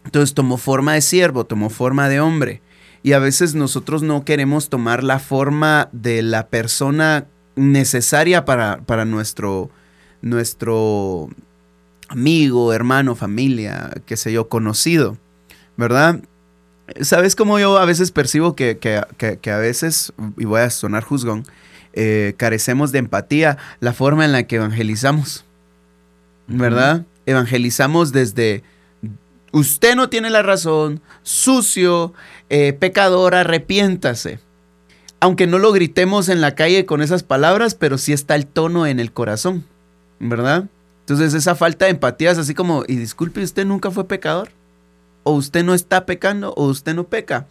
Entonces 0.05 0.33
tomó 0.33 0.55
forma 0.55 0.93
de 0.93 1.01
siervo, 1.01 1.43
tomó 1.43 1.69
forma 1.69 2.07
de 2.07 2.21
hombre. 2.21 2.61
Y 3.03 3.13
a 3.13 3.19
veces 3.19 3.55
nosotros 3.55 4.01
no 4.03 4.25
queremos 4.25 4.69
tomar 4.69 5.03
la 5.03 5.19
forma 5.19 5.89
de 5.91 6.21
la 6.21 6.47
persona 6.47 7.25
necesaria 7.55 8.45
para, 8.45 8.81
para 8.85 9.05
nuestro, 9.05 9.69
nuestro 10.21 11.29
amigo, 12.09 12.73
hermano, 12.73 13.15
familia, 13.15 13.91
qué 14.05 14.17
sé 14.17 14.31
yo, 14.31 14.47
conocido, 14.47 15.17
¿verdad? 15.75 16.21
¿Sabes 17.01 17.35
cómo 17.35 17.59
yo 17.59 17.77
a 17.77 17.85
veces 17.85 18.11
percibo 18.11 18.55
que, 18.55 18.79
a 19.45 19.57
veces, 19.57 20.13
y 20.37 20.45
voy 20.45 20.61
a 20.61 20.69
sonar 20.69 21.03
juzgón, 21.03 21.45
eh, 21.93 22.33
carecemos 22.37 22.91
de 22.91 22.99
empatía? 22.99 23.57
La 23.81 23.93
forma 23.93 24.23
en 24.23 24.31
la 24.31 24.43
que 24.43 24.55
evangelizamos, 24.55 25.43
¿verdad? 26.47 27.05
Evangelizamos 27.25 28.13
desde, 28.13 28.63
usted 29.51 29.95
no 29.95 30.09
tiene 30.09 30.29
la 30.29 30.41
razón, 30.41 31.01
sucio, 31.23 32.13
eh, 32.49 32.73
pecador, 32.73 33.35
arrepiéntase. 33.35 34.39
Aunque 35.19 35.47
no 35.47 35.57
lo 35.57 35.71
gritemos 35.71 36.29
en 36.29 36.41
la 36.41 36.55
calle 36.55 36.85
con 36.85 37.01
esas 37.01 37.23
palabras, 37.23 37.73
pero 37.75 37.97
sí 37.97 38.13
está 38.13 38.35
el 38.35 38.45
tono 38.45 38.85
en 38.85 38.99
el 38.99 39.11
corazón, 39.11 39.65
¿verdad? 40.19 40.69
Entonces 40.99 41.33
esa 41.33 41.55
falta 41.55 41.85
de 41.85 41.91
empatía 41.91 42.31
es 42.31 42.37
así 42.37 42.53
como, 42.53 42.83
y 42.87 42.97
disculpe, 42.97 43.41
¿usted 43.41 43.65
nunca 43.65 43.89
fue 43.91 44.07
pecador? 44.07 44.49
¿O 45.23 45.31
usted 45.31 45.63
no 45.63 45.73
está 45.73 46.05
pecando? 46.05 46.53
¿O 46.55 46.65
usted 46.65 46.93
no 46.93 47.05
peca? 47.05 47.47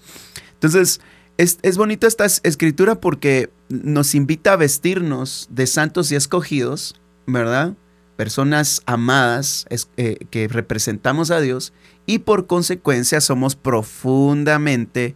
Entonces 0.53 1.01
es, 1.39 1.59
es 1.63 1.77
bonita 1.77 2.07
esta 2.07 2.27
escritura 2.27 3.01
porque 3.01 3.51
nos 3.69 4.15
invita 4.15 4.53
a 4.53 4.57
vestirnos 4.57 5.49
de 5.51 5.67
santos 5.67 6.13
y 6.13 6.17
escogidos, 6.17 7.01
¿verdad? 7.27 7.75
Personas 8.17 8.83
amadas 8.87 9.67
eh, 9.97 10.19
que 10.31 10.49
representamos 10.49 11.31
a 11.31 11.41
Dios 11.41 11.73
y 12.07 12.21
por 12.21 12.47
consecuencia 12.47 13.21
somos 13.21 13.57
profundamente 13.57 15.15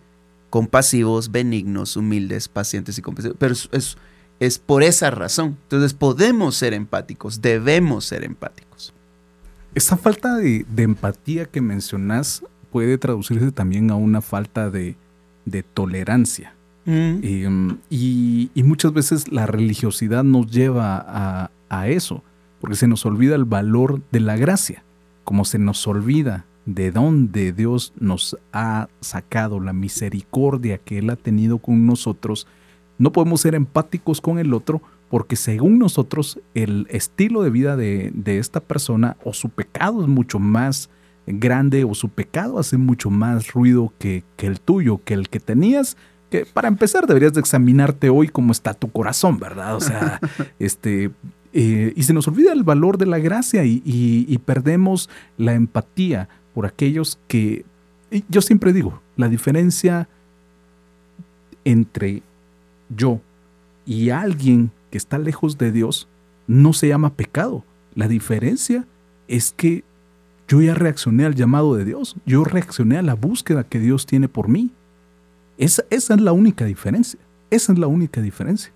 compasivos, 0.51 1.31
benignos, 1.31 1.97
humildes, 1.97 2.49
pacientes 2.49 2.99
y 2.99 3.03
comprensivos. 3.03 3.37
Pero 3.39 3.55
es, 3.55 3.97
es 4.41 4.59
por 4.59 4.83
esa 4.83 5.11
razón. 5.11 5.59
Entonces 5.63 5.95
podemos 5.95 6.57
ser 6.57 6.75
empáticos, 6.75 7.41
debemos 7.41 8.07
ser 8.07 8.25
empáticos. 8.25 8.93
Esa 9.75 9.97
falta 9.97 10.37
de, 10.37 10.65
empatía 10.79 11.45
que 11.45 11.61
mencionas 11.61 12.43
puede 12.73 12.99
traducirse 12.99 13.53
también 13.53 13.91
a 13.91 13.95
una 13.95 14.21
falta 14.21 14.71
de, 14.71 14.97
tolerancia. 15.75 16.55
Mm. 16.87 17.19
Em, 17.23 17.77
y, 17.89 18.51
muchas 18.65 18.93
veces 18.93 19.31
la 19.31 19.47
religiosidad 19.47 20.25
nos 20.25 20.51
lleva 20.51 21.05
a, 21.07 21.51
a, 21.69 21.89
eso, 21.89 22.25
porque 22.61 22.77
se 22.77 22.89
nos 22.89 23.05
olvida 23.07 23.35
el 23.35 23.45
valor 23.45 24.01
de 24.13 24.21
la 24.21 24.37
gracia, 24.37 24.85
como 25.25 25.45
se 25.45 25.59
nos 25.59 25.87
olvida 25.87 26.45
de 26.67 26.93
dónde 26.93 27.53
Dios 27.53 27.93
nos 27.99 28.37
ha 28.53 28.89
sacado 29.01 29.61
la 29.61 29.73
misericordia 29.73 30.79
que 30.79 30.99
Él 30.99 31.11
ha 31.11 31.17
tenido 31.17 31.59
con 31.59 31.87
nosotros 31.87 32.47
no 33.01 33.13
podemos 33.13 33.41
ser 33.41 33.55
empáticos 33.55 34.21
con 34.21 34.39
el 34.39 34.53
otro 34.53 34.83
porque 35.09 35.35
según 35.35 35.79
nosotros 35.79 36.39
el 36.55 36.87
estilo 36.91 37.43
de 37.43 37.49
vida 37.49 37.75
de, 37.75 38.13
esta 38.27 38.61
persona 38.61 39.17
o 39.25 39.33
su 39.33 39.49
pecado 39.49 40.03
es 40.03 40.07
mucho 40.07 40.39
más 40.39 40.91
grande 41.27 41.85
o 41.85 41.95
su 41.95 42.11
pecado 42.11 42.59
hace 42.59 42.77
mucho 42.77 43.09
más 43.09 43.53
ruido 43.55 43.95
que, 43.99 44.23
el 44.37 44.61
tuyo, 44.61 45.01
que 45.03 45.15
el 45.15 45.31
que 45.31 45.41
tenías 45.41 45.97
que 46.29 46.45
para 46.45 46.69
empezar 46.69 47.07
deberías 47.07 47.33
de 47.33 47.41
examinarte 47.41 48.11
hoy 48.11 48.29
cómo 48.29 48.53
está 48.53 48.75
tu 48.75 48.93
corazón, 48.93 49.41
¿verdad? 49.41 49.77
O 49.77 49.81
sea, 49.81 50.21
este, 50.59 51.11
eh, 51.53 51.93
y 51.97 52.03
se 52.05 52.13
nos 52.13 52.29
olvida 52.29 52.53
el 52.53 52.63
valor 52.63 52.97
de 52.97 53.07
la 53.07 53.19
gracia 53.19 53.65
y, 53.65 54.39
perdemos 54.45 55.11
la 55.37 55.55
empatía 55.55 56.29
por 56.55 56.67
aquellos 56.67 57.19
que, 57.29 57.65
yo 58.29 58.41
siempre 58.41 58.73
digo, 58.73 59.01
la 59.17 59.29
diferencia 59.29 60.09
entre 61.65 62.23
yo 62.89 63.21
y 63.85 64.11
alguien 64.11 64.71
que 64.91 64.99
está 64.99 65.19
lejos 65.19 65.59
de 65.59 65.73
Dios 65.73 66.09
no 66.47 66.73
se 66.73 66.89
llama 66.89 67.15
pecado. 67.15 67.65
La 67.95 68.09
diferencia 68.09 68.87
es 69.29 69.53
que 69.57 69.85
yo 70.49 70.61
ya 70.61 70.75
reaccioné 70.75 71.25
al 71.25 71.35
llamado 71.35 71.75
de 71.75 71.85
Dios, 71.85 72.17
yo 72.27 72.45
reaccioné 72.45 72.97
a 72.97 73.03
la 73.03 73.15
búsqueda 73.15 73.65
que 73.65 73.79
Dios 73.79 74.07
tiene 74.07 74.29
por 74.29 74.49
mí. 74.49 74.71
Esa, 75.59 75.85
esa 75.91 76.15
es 76.15 76.21
la 76.21 76.33
única 76.33 76.65
diferencia, 76.65 77.21
esa 77.51 77.73
es 77.73 77.79
la 77.79 77.87
única 77.87 78.21
diferencia. 78.21 78.73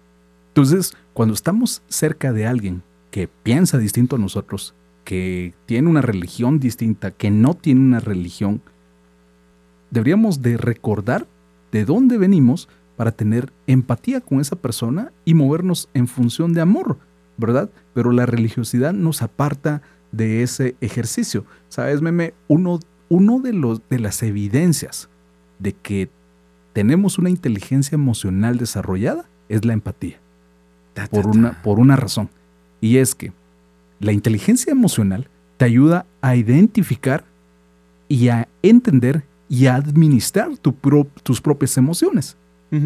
Entonces, 0.55 0.97
cuando 1.15 1.35
estamos 1.35 1.83
cerca 1.89 2.33
de 2.33 2.47
alguien 2.47 2.85
que 3.11 3.27
piensa 3.27 3.77
distinto 3.77 4.15
a 4.15 4.21
nosotros, 4.21 4.73
que 5.03 5.53
tiene 5.67 5.91
una 5.91 6.01
religión 6.01 6.61
distinta, 6.61 7.11
que 7.11 7.33
no 7.33 7.55
tiene 7.55 7.81
una 7.81 7.99
religión, 7.99 8.63
deberíamos 9.91 10.43
de 10.43 10.57
recordar 10.57 11.27
de 11.73 11.85
dónde 11.85 12.19
venimos 12.19 12.69
para 12.97 13.11
tener 13.11 13.53
empatía 13.67 14.21
con 14.21 14.41
esa 14.41 14.55
persona 14.55 15.11
y 15.25 15.35
movernos 15.35 15.89
en 15.93 16.07
función 16.07 16.53
de 16.53 16.61
amor, 16.61 16.99
¿verdad? 17.37 17.69
Pero 17.93 18.13
la 18.13 18.25
religiosidad 18.25 18.93
nos 18.93 19.23
aparta 19.23 19.83
de 20.13 20.45
ese 20.45 20.77
ejercicio. 20.81 21.45
¿Sabes, 21.69 22.01
meme? 22.01 22.33
Uno, 22.47 22.79
uno 23.09 23.41
de, 23.41 23.55
los, 23.55 23.83
de 23.89 23.99
las 23.99 24.23
evidencias 24.23 25.09
de 25.59 25.73
que 25.73 26.11
tenemos 26.75 27.19
una 27.19 27.31
inteligencia 27.31 27.97
emocional 27.97 28.57
desarrollada 28.57 29.29
es 29.49 29.65
la 29.65 29.73
empatía. 29.73 30.21
Por, 31.11 31.27
Una, 31.27 31.63
por 31.63 31.79
una 31.79 31.97
razón. 31.97 32.29
Y 32.81 32.99
es 32.99 33.15
que 33.15 33.33
la 34.01 34.13
inteligencia 34.13 34.71
emocional 34.71 35.29
te 35.57 35.65
ayuda 35.65 36.07
a 36.21 36.37
identificar 36.37 37.25
y 38.09 38.29
a 38.29 38.49
entender 38.63 39.25
y 39.49 39.67
a 39.67 39.77
administrar 39.77 40.51
tus 40.59 41.41
propias 41.41 41.77
emociones. 41.77 42.37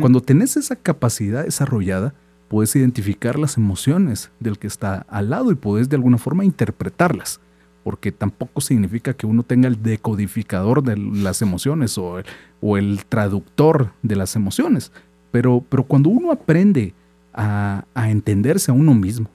Cuando 0.00 0.20
tenés 0.20 0.58
esa 0.58 0.76
capacidad 0.76 1.44
desarrollada, 1.44 2.12
puedes 2.48 2.76
identificar 2.76 3.38
las 3.38 3.56
emociones 3.56 4.30
del 4.38 4.58
que 4.58 4.66
está 4.66 5.06
al 5.08 5.30
lado 5.30 5.50
y 5.50 5.54
puedes 5.54 5.88
de 5.88 5.96
alguna 5.96 6.18
forma 6.18 6.44
interpretarlas. 6.44 7.40
Porque 7.84 8.12
tampoco 8.12 8.60
significa 8.60 9.14
que 9.14 9.26
uno 9.26 9.44
tenga 9.44 9.66
el 9.66 9.82
decodificador 9.82 10.82
de 10.82 10.98
las 10.98 11.40
emociones 11.40 11.96
o 11.96 12.18
el, 12.18 12.26
o 12.60 12.76
el 12.76 13.06
traductor 13.06 13.92
de 14.02 14.16
las 14.16 14.36
emociones. 14.36 14.92
Pero, 15.30 15.64
pero 15.70 15.84
cuando 15.84 16.10
uno 16.10 16.32
aprende 16.32 16.92
a, 17.38 17.84
entenderse 18.10 18.70
a 18.70 18.74
uno 18.74 18.94
mismo, 18.94 19.30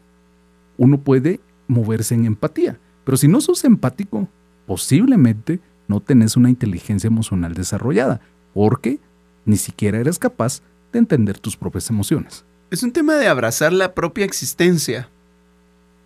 uno 0.77 0.99
puede 0.99 1.39
moverse 1.67 2.13
en 2.13 2.25
empatía. 2.25 2.77
Pero 3.05 3.17
si 3.17 3.27
no 3.27 3.39
sos 3.41 3.63
empático, 3.63 4.27
posiblemente 4.67 5.59
no 5.87 6.01
tenés 6.01 6.35
una 6.35 6.49
inteligencia 6.49 7.07
emocional 7.07 7.53
desarrollada, 7.53 8.21
porque 8.53 8.99
ni 9.45 9.55
siquiera 9.55 9.99
eres 9.99 10.19
capaz 10.19 10.61
de 10.91 10.99
entender 10.99 11.39
tus 11.39 11.55
propias 11.55 11.89
emociones. 11.89 12.45
Es 12.69 12.83
un 12.83 12.91
tema 12.91 13.15
de 13.15 13.27
abrazar 13.27 13.71
la 13.71 13.93
propia 13.93 14.25
existencia, 14.25 15.09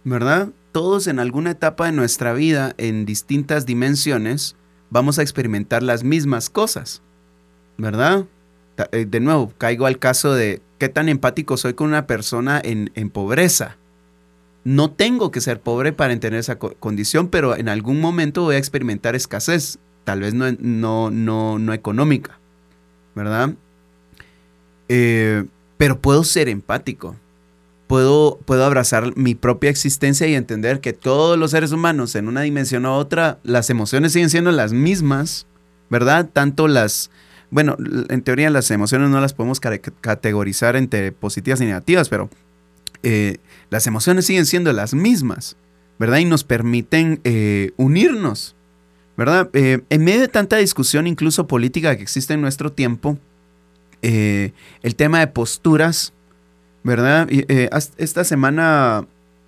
¿verdad? 0.04 0.50
Todos 0.72 1.08
en 1.08 1.20
alguna 1.20 1.52
etapa 1.52 1.88
de 1.88 1.92
nuestra 1.94 2.34
vida, 2.34 2.76
en 2.78 3.06
distintas 3.06 3.66
dimensiones, 3.66 4.56
vamos 4.90 5.18
a 5.18 5.22
experimentar 5.24 5.82
las 5.82 6.04
mismas 6.04 6.50
cosas, 6.50 7.02
¿verdad? 7.78 8.26
Eh, 8.92 9.06
de 9.06 9.20
nuevo, 9.20 9.52
caigo 9.58 9.86
al 9.86 9.98
caso 9.98 10.34
de 10.34 10.62
qué 10.78 10.90
tan 10.90 11.10
empático 11.10 11.58
soy 11.58 11.74
con 11.74 11.88
una 11.88 12.08
persona 12.08 12.62
en, 12.64 13.10
pobreza. 13.10 13.78
No 14.64 14.92
tengo 14.92 15.32
que 15.32 15.42
ser 15.42 15.62
pobre 15.62 15.94
para 15.94 16.14
entender 16.14 16.40
esa 16.40 16.58
condición, 16.58 17.30
pero 17.30 17.56
en 17.56 17.70
algún 17.70 18.02
momento 18.02 18.44
voy 18.44 18.56
a 18.56 18.60
experimentar 18.60 19.16
escasez, 19.16 19.80
tal 20.04 20.22
vez 20.22 20.34
no, 20.34 20.52
no, 20.60 21.10
no, 21.10 21.58
no 21.60 21.74
económica. 21.74 22.40
¿verdad? 23.18 23.56
Eh, 24.88 25.46
pero 25.78 26.00
puedo 26.00 26.24
ser 26.24 26.48
empático. 26.48 27.16
Puedo, 27.88 28.40
puedo 28.46 28.66
abrazar 28.66 29.16
mi 29.16 29.34
propia 29.34 29.70
existencia 29.70 30.28
y 30.28 30.36
entender 30.36 30.82
que 30.82 30.94
todos 30.94 31.38
los 31.38 31.52
seres 31.52 31.72
humanos 31.72 32.16
en 32.16 32.28
una 32.28 32.42
dimensión 32.42 32.86
u 32.86 32.92
otra, 32.92 33.40
las 33.44 33.70
emociones 33.70 34.12
siguen 34.12 34.30
siendo 34.30 34.52
las 34.52 34.74
mismas, 34.74 35.48
¿verdad? 35.90 36.30
Tanto 36.32 36.68
las, 36.68 37.10
bueno, 37.50 37.78
en 38.10 38.22
teoría 38.22 38.50
las 38.50 38.70
emociones 38.72 39.10
no 39.10 39.22
las 39.22 39.34
podemos 39.34 39.60
categorizar 39.60 40.76
entre 40.76 41.12
positivas 41.12 41.62
y 41.62 41.66
negativas, 41.66 42.10
pero 42.10 42.30
eh, 43.04 43.38
las 43.70 43.88
emociones 43.88 44.26
siguen 44.26 44.46
siendo 44.46 44.74
las 44.74 44.94
mismas, 44.94 45.56
¿verdad? 45.98 46.18
Y 46.18 46.26
nos 46.26 46.44
permiten 46.44 47.22
eh, 47.24 47.72
unirnos, 47.78 48.56
¿verdad? 49.16 49.50
Eh, 49.54 49.82
en 49.90 50.04
medio 50.04 50.22
de 50.22 50.28
tanta 50.28 50.58
discusión, 50.58 51.08
incluso 51.08 51.48
política, 51.48 51.96
que 51.96 52.04
existe 52.04 52.34
en 52.34 52.42
nuestro 52.42 52.72
tiempo, 52.72 53.18
eh, 54.02 54.52
el 54.84 54.96
tema 54.96 55.20
de 55.20 55.28
posturas, 55.28 56.14
¿verdad? 56.84 57.28
Eh, 57.32 57.70
esta 57.98 58.24
semana, 58.24 59.06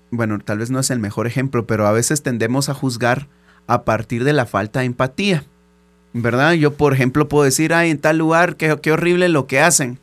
bueno, 0.09 0.39
tal 0.39 0.59
vez 0.59 0.71
no 0.71 0.79
es 0.79 0.89
el 0.89 0.99
mejor 0.99 1.27
ejemplo, 1.27 1.67
pero 1.67 1.85
a 1.85 1.91
veces 1.91 2.23
tendemos 2.23 2.69
a 2.69 2.73
juzgar 2.73 3.27
a 3.67 3.83
partir 3.83 4.23
de 4.23 4.33
la 4.33 4.45
falta 4.45 4.79
de 4.79 4.87
empatía, 4.87 5.43
¿verdad? 6.13 6.53
Yo, 6.53 6.73
por 6.73 6.93
ejemplo, 6.93 7.27
puedo 7.27 7.43
decir, 7.43 7.73
ay, 7.73 7.89
en 7.89 7.99
tal 7.99 8.17
lugar, 8.17 8.55
qué, 8.55 8.77
qué 8.81 8.91
horrible 8.91 9.29
lo 9.29 9.47
que 9.47 9.59
hacen, 9.59 9.99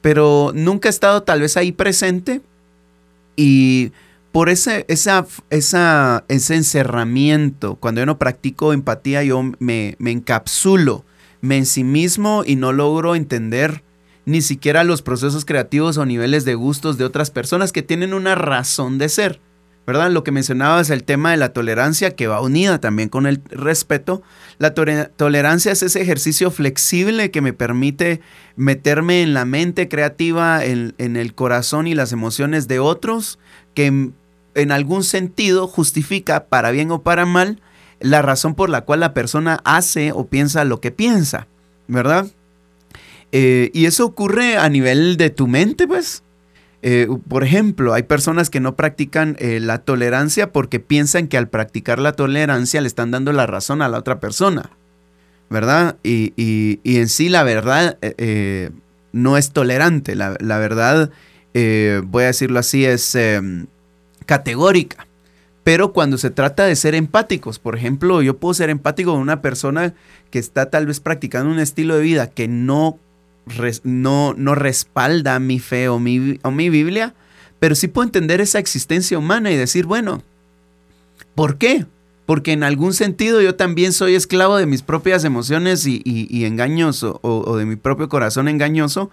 pero 0.00 0.52
nunca 0.54 0.88
he 0.88 0.90
estado 0.90 1.22
tal 1.22 1.40
vez 1.40 1.56
ahí 1.56 1.72
presente 1.72 2.40
y 3.36 3.92
por 4.32 4.48
ese, 4.48 4.84
esa, 4.88 5.26
esa, 5.50 6.24
ese 6.28 6.56
encerramiento, 6.56 7.76
cuando 7.76 8.00
yo 8.00 8.06
no 8.06 8.18
practico 8.18 8.72
empatía, 8.72 9.22
yo 9.22 9.42
me, 9.60 9.94
me 9.98 10.10
encapsulo, 10.10 11.04
me 11.40 11.56
en 11.56 11.66
sí 11.66 11.84
mismo 11.84 12.42
y 12.44 12.56
no 12.56 12.72
logro 12.72 13.14
entender 13.14 13.84
ni 14.26 14.42
siquiera 14.42 14.84
los 14.84 15.02
procesos 15.02 15.44
creativos 15.44 15.98
o 15.98 16.06
niveles 16.06 16.44
de 16.44 16.54
gustos 16.54 16.98
de 16.98 17.04
otras 17.04 17.30
personas 17.30 17.72
que 17.72 17.82
tienen 17.82 18.14
una 18.14 18.34
razón 18.34 18.98
de 18.98 19.08
ser. 19.08 19.40
¿Verdad? 19.86 20.10
Lo 20.10 20.24
que 20.24 20.32
mencionaba 20.32 20.80
es 20.80 20.90
el 20.90 21.04
tema 21.04 21.30
de 21.30 21.36
la 21.36 21.52
tolerancia 21.52 22.14
que 22.16 22.26
va 22.26 22.40
unida 22.40 22.80
también 22.80 23.08
con 23.08 23.26
el 23.26 23.42
respeto. 23.50 24.22
La 24.58 24.72
tolerancia 24.72 25.72
es 25.72 25.82
ese 25.82 26.00
ejercicio 26.00 26.50
flexible 26.50 27.30
que 27.30 27.40
me 27.40 27.52
permite 27.52 28.20
meterme 28.56 29.22
en 29.22 29.34
la 29.34 29.44
mente 29.44 29.88
creativa, 29.88 30.64
en, 30.64 30.94
en 30.98 31.16
el 31.16 31.34
corazón 31.34 31.86
y 31.86 31.94
las 31.94 32.12
emociones 32.12 32.68
de 32.68 32.78
otros, 32.78 33.38
que 33.74 34.10
en 34.54 34.72
algún 34.72 35.04
sentido 35.04 35.66
justifica, 35.66 36.46
para 36.46 36.70
bien 36.70 36.90
o 36.90 37.02
para 37.02 37.26
mal, 37.26 37.60
la 38.00 38.22
razón 38.22 38.54
por 38.54 38.70
la 38.70 38.82
cual 38.82 39.00
la 39.00 39.14
persona 39.14 39.60
hace 39.64 40.12
o 40.12 40.26
piensa 40.26 40.64
lo 40.64 40.80
que 40.80 40.90
piensa, 40.90 41.46
¿verdad? 41.88 42.26
Eh, 43.32 43.70
y 43.72 43.86
eso 43.86 44.06
ocurre 44.06 44.58
a 44.58 44.68
nivel 44.68 45.16
de 45.16 45.30
tu 45.30 45.46
mente, 45.46 45.86
pues. 45.86 46.22
Eh, 46.86 47.08
por 47.28 47.44
ejemplo, 47.44 47.94
hay 47.94 48.02
personas 48.02 48.50
que 48.50 48.60
no 48.60 48.76
practican 48.76 49.36
eh, 49.38 49.58
la 49.58 49.78
tolerancia 49.78 50.52
porque 50.52 50.80
piensan 50.80 51.28
que 51.28 51.38
al 51.38 51.48
practicar 51.48 51.98
la 51.98 52.12
tolerancia 52.12 52.82
le 52.82 52.86
están 52.86 53.10
dando 53.10 53.32
la 53.32 53.46
razón 53.46 53.80
a 53.80 53.88
la 53.88 53.98
otra 53.98 54.20
persona, 54.20 54.68
¿verdad? 55.48 55.96
Y, 56.02 56.34
en 56.84 57.08
sí 57.08 57.30
la 57.30 57.42
verdad 57.42 57.96
no 59.12 59.38
es 59.38 59.52
tolerante, 59.52 60.14
la, 60.14 60.36
la 60.40 60.58
verdad, 60.58 61.10
voy 61.54 62.24
a 62.24 62.26
decirlo 62.26 62.58
así, 62.58 62.84
es 62.84 63.14
em, 63.14 63.66
categórica. 64.26 65.06
Pero 65.64 65.94
cuando 65.94 66.18
se 66.18 66.30
trata 66.30 66.66
de 66.66 66.76
ser 66.76 66.94
empáticos, 66.94 67.58
por 67.58 67.74
ejemplo, 67.74 68.20
yo 68.20 68.36
puedo 68.36 68.52
ser 68.52 68.68
empático 68.68 69.12
con 69.12 69.20
una 69.20 69.40
persona 69.40 69.94
que 70.30 70.38
está 70.38 70.68
tal 70.68 70.86
vez 70.86 71.00
practicando 71.00 71.50
un 71.50 71.58
estilo 71.58 71.96
de 71.96 72.02
vida 72.02 72.28
que 72.28 72.46
no, 72.46 72.98
no, 73.82 74.34
no 74.36 74.54
respalda 74.54 75.38
mi 75.38 75.58
fe 75.58 75.88
o 75.88 75.98
mi, 75.98 76.38
o 76.42 76.50
mi 76.50 76.70
Biblia, 76.70 77.14
pero 77.58 77.74
sí 77.74 77.88
puedo 77.88 78.06
entender 78.06 78.40
esa 78.40 78.58
existencia 78.58 79.18
humana 79.18 79.50
y 79.50 79.56
decir, 79.56 79.86
bueno, 79.86 80.22
¿por 81.34 81.56
qué? 81.58 81.86
Porque 82.26 82.52
en 82.52 82.62
algún 82.62 82.94
sentido 82.94 83.40
yo 83.42 83.54
también 83.54 83.92
soy 83.92 84.14
esclavo 84.14 84.56
de 84.56 84.66
mis 84.66 84.82
propias 84.82 85.24
emociones 85.24 85.86
y, 85.86 86.02
y, 86.04 86.44
engañoso, 86.44 87.20
o, 87.22 87.56
de 87.56 87.66
mi 87.66 87.76
propio 87.76 88.08
corazón 88.08 88.48
engañoso 88.48 89.10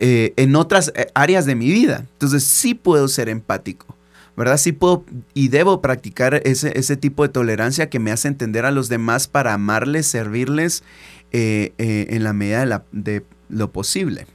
eh, 0.00 0.32
en 0.36 0.56
otras 0.56 0.92
eh, 0.94 1.08
áreas 1.14 1.44
de 1.46 1.54
mi 1.54 1.70
vida. 1.70 2.06
Entonces 2.12 2.44
sí 2.44 2.74
puedo 2.74 3.08
ser 3.08 3.28
empático. 3.28 3.86
¿verdad? 4.36 4.58
Sí 4.58 4.72
puedo 4.72 5.02
y 5.32 5.48
debo 5.48 5.80
practicar 5.80 6.42
ese, 6.44 6.78
ese 6.78 6.98
tipo 6.98 7.22
de 7.22 7.30
tolerancia 7.30 7.88
que 7.88 7.98
me 7.98 8.12
hace 8.12 8.28
entender 8.28 8.66
a 8.66 8.70
los 8.70 8.90
demás 8.90 9.28
para 9.28 9.54
amarles, 9.54 10.06
servirles 10.06 10.82
eh, 11.32 11.72
en 11.78 12.22
la 12.22 12.34
medida 12.34 12.84
de, 12.92 13.24
lo 13.48 13.70
posible. 13.70 14.26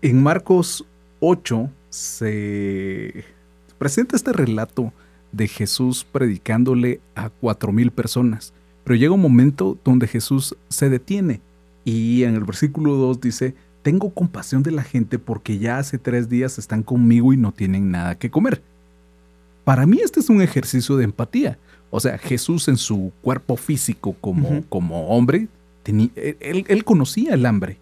En 0.00 0.22
Marcos 0.22 0.84
8 1.20 1.70
se 1.90 3.24
presenta 3.78 4.16
este 4.16 4.32
relato 4.32 4.92
de 5.30 5.48
Jesús 5.48 6.04
predicándole 6.10 7.00
a 7.14 7.30
cuatro 7.30 7.72
mil 7.72 7.90
personas. 7.90 8.52
Pero 8.84 8.96
llega 8.96 9.14
un 9.14 9.20
momento 9.20 9.78
donde 9.84 10.08
Jesús 10.08 10.56
se 10.68 10.90
detiene 10.90 11.40
y 11.84 12.24
en 12.24 12.34
el 12.34 12.44
versículo 12.44 12.96
2 12.96 13.20
dice, 13.20 13.54
tengo 13.82 14.10
compasión 14.10 14.62
de 14.62 14.70
la 14.70 14.82
gente 14.82 15.18
porque 15.18 15.58
ya 15.58 15.78
hace 15.78 15.98
tres 15.98 16.28
días 16.28 16.58
están 16.58 16.82
conmigo 16.82 17.32
y 17.32 17.36
no 17.36 17.52
tienen 17.52 17.90
nada 17.90 18.16
que 18.16 18.30
comer. 18.30 18.62
Para 19.64 19.86
mí 19.86 20.00
este 20.02 20.20
es 20.20 20.28
un 20.28 20.42
ejercicio 20.42 20.96
de 20.96 21.04
empatía. 21.04 21.58
O 21.90 22.00
sea, 22.00 22.18
Jesús 22.18 22.68
en 22.68 22.76
su 22.76 23.12
cuerpo 23.22 23.56
físico 23.56 24.16
como, 24.20 24.64
como 24.68 25.08
hombre, 25.08 25.48
él, 25.84 26.84
conocía 26.84 27.34
el 27.34 27.46
hambre. 27.46 27.78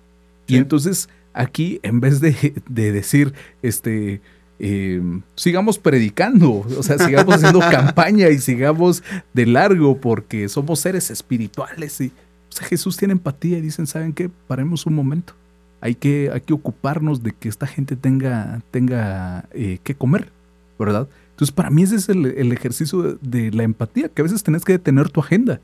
Y 0.46 0.56
entonces 0.56 1.08
aquí, 1.32 1.80
en 1.82 2.00
vez 2.00 2.20
de, 2.20 2.54
decir, 2.68 3.32
este, 3.62 4.20
em, 4.58 5.22
sigamos 5.36 5.78
predicando, 5.78 6.64
o 6.76 6.82
sea, 6.82 6.98
sigamos 6.98 7.36
haciendo 7.36 7.60
campaña 7.70 8.28
y 8.28 8.38
sigamos 8.38 9.02
de 9.32 9.46
largo 9.46 10.00
porque 10.00 10.48
somos 10.48 10.80
seres 10.80 11.10
espirituales. 11.10 12.00
Y, 12.00 12.08
o 12.08 12.52
sea, 12.52 12.66
Jesús 12.66 12.96
tiene 12.96 13.12
empatía 13.12 13.58
y 13.58 13.60
dicen, 13.60 13.86
¿saben 13.86 14.12
qué? 14.12 14.30
Paremos 14.48 14.86
un 14.86 14.94
momento 14.94 15.34
hay 15.80 15.94
que, 15.94 16.30
hay 16.32 16.40
que 16.42 16.52
ocuparnos 16.52 17.22
de 17.22 17.32
que 17.32 17.48
esta 17.48 17.66
gente 17.66 17.96
tenga, 17.96 18.62
tenga 18.70 19.46
eh, 19.52 19.78
que 19.82 19.94
comer, 19.94 20.30
¿verdad? 20.78 21.08
Entonces, 21.30 21.52
para 21.52 21.70
mí 21.70 21.82
ese 21.82 21.96
es 21.96 22.08
el, 22.08 22.52
ejercicio 22.52 23.18
de, 23.20 23.50
la 23.50 23.62
empatía, 23.62 24.08
que 24.08 24.20
a 24.20 24.24
veces 24.24 24.42
tenés 24.42 24.64
que 24.64 24.72
detener 24.72 25.08
tu 25.08 25.20
agenda 25.20 25.60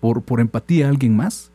por, 0.00 0.22
por 0.22 0.40
empatía 0.40 0.86
a 0.86 0.90
alguien 0.90 1.16
más. 1.16 1.49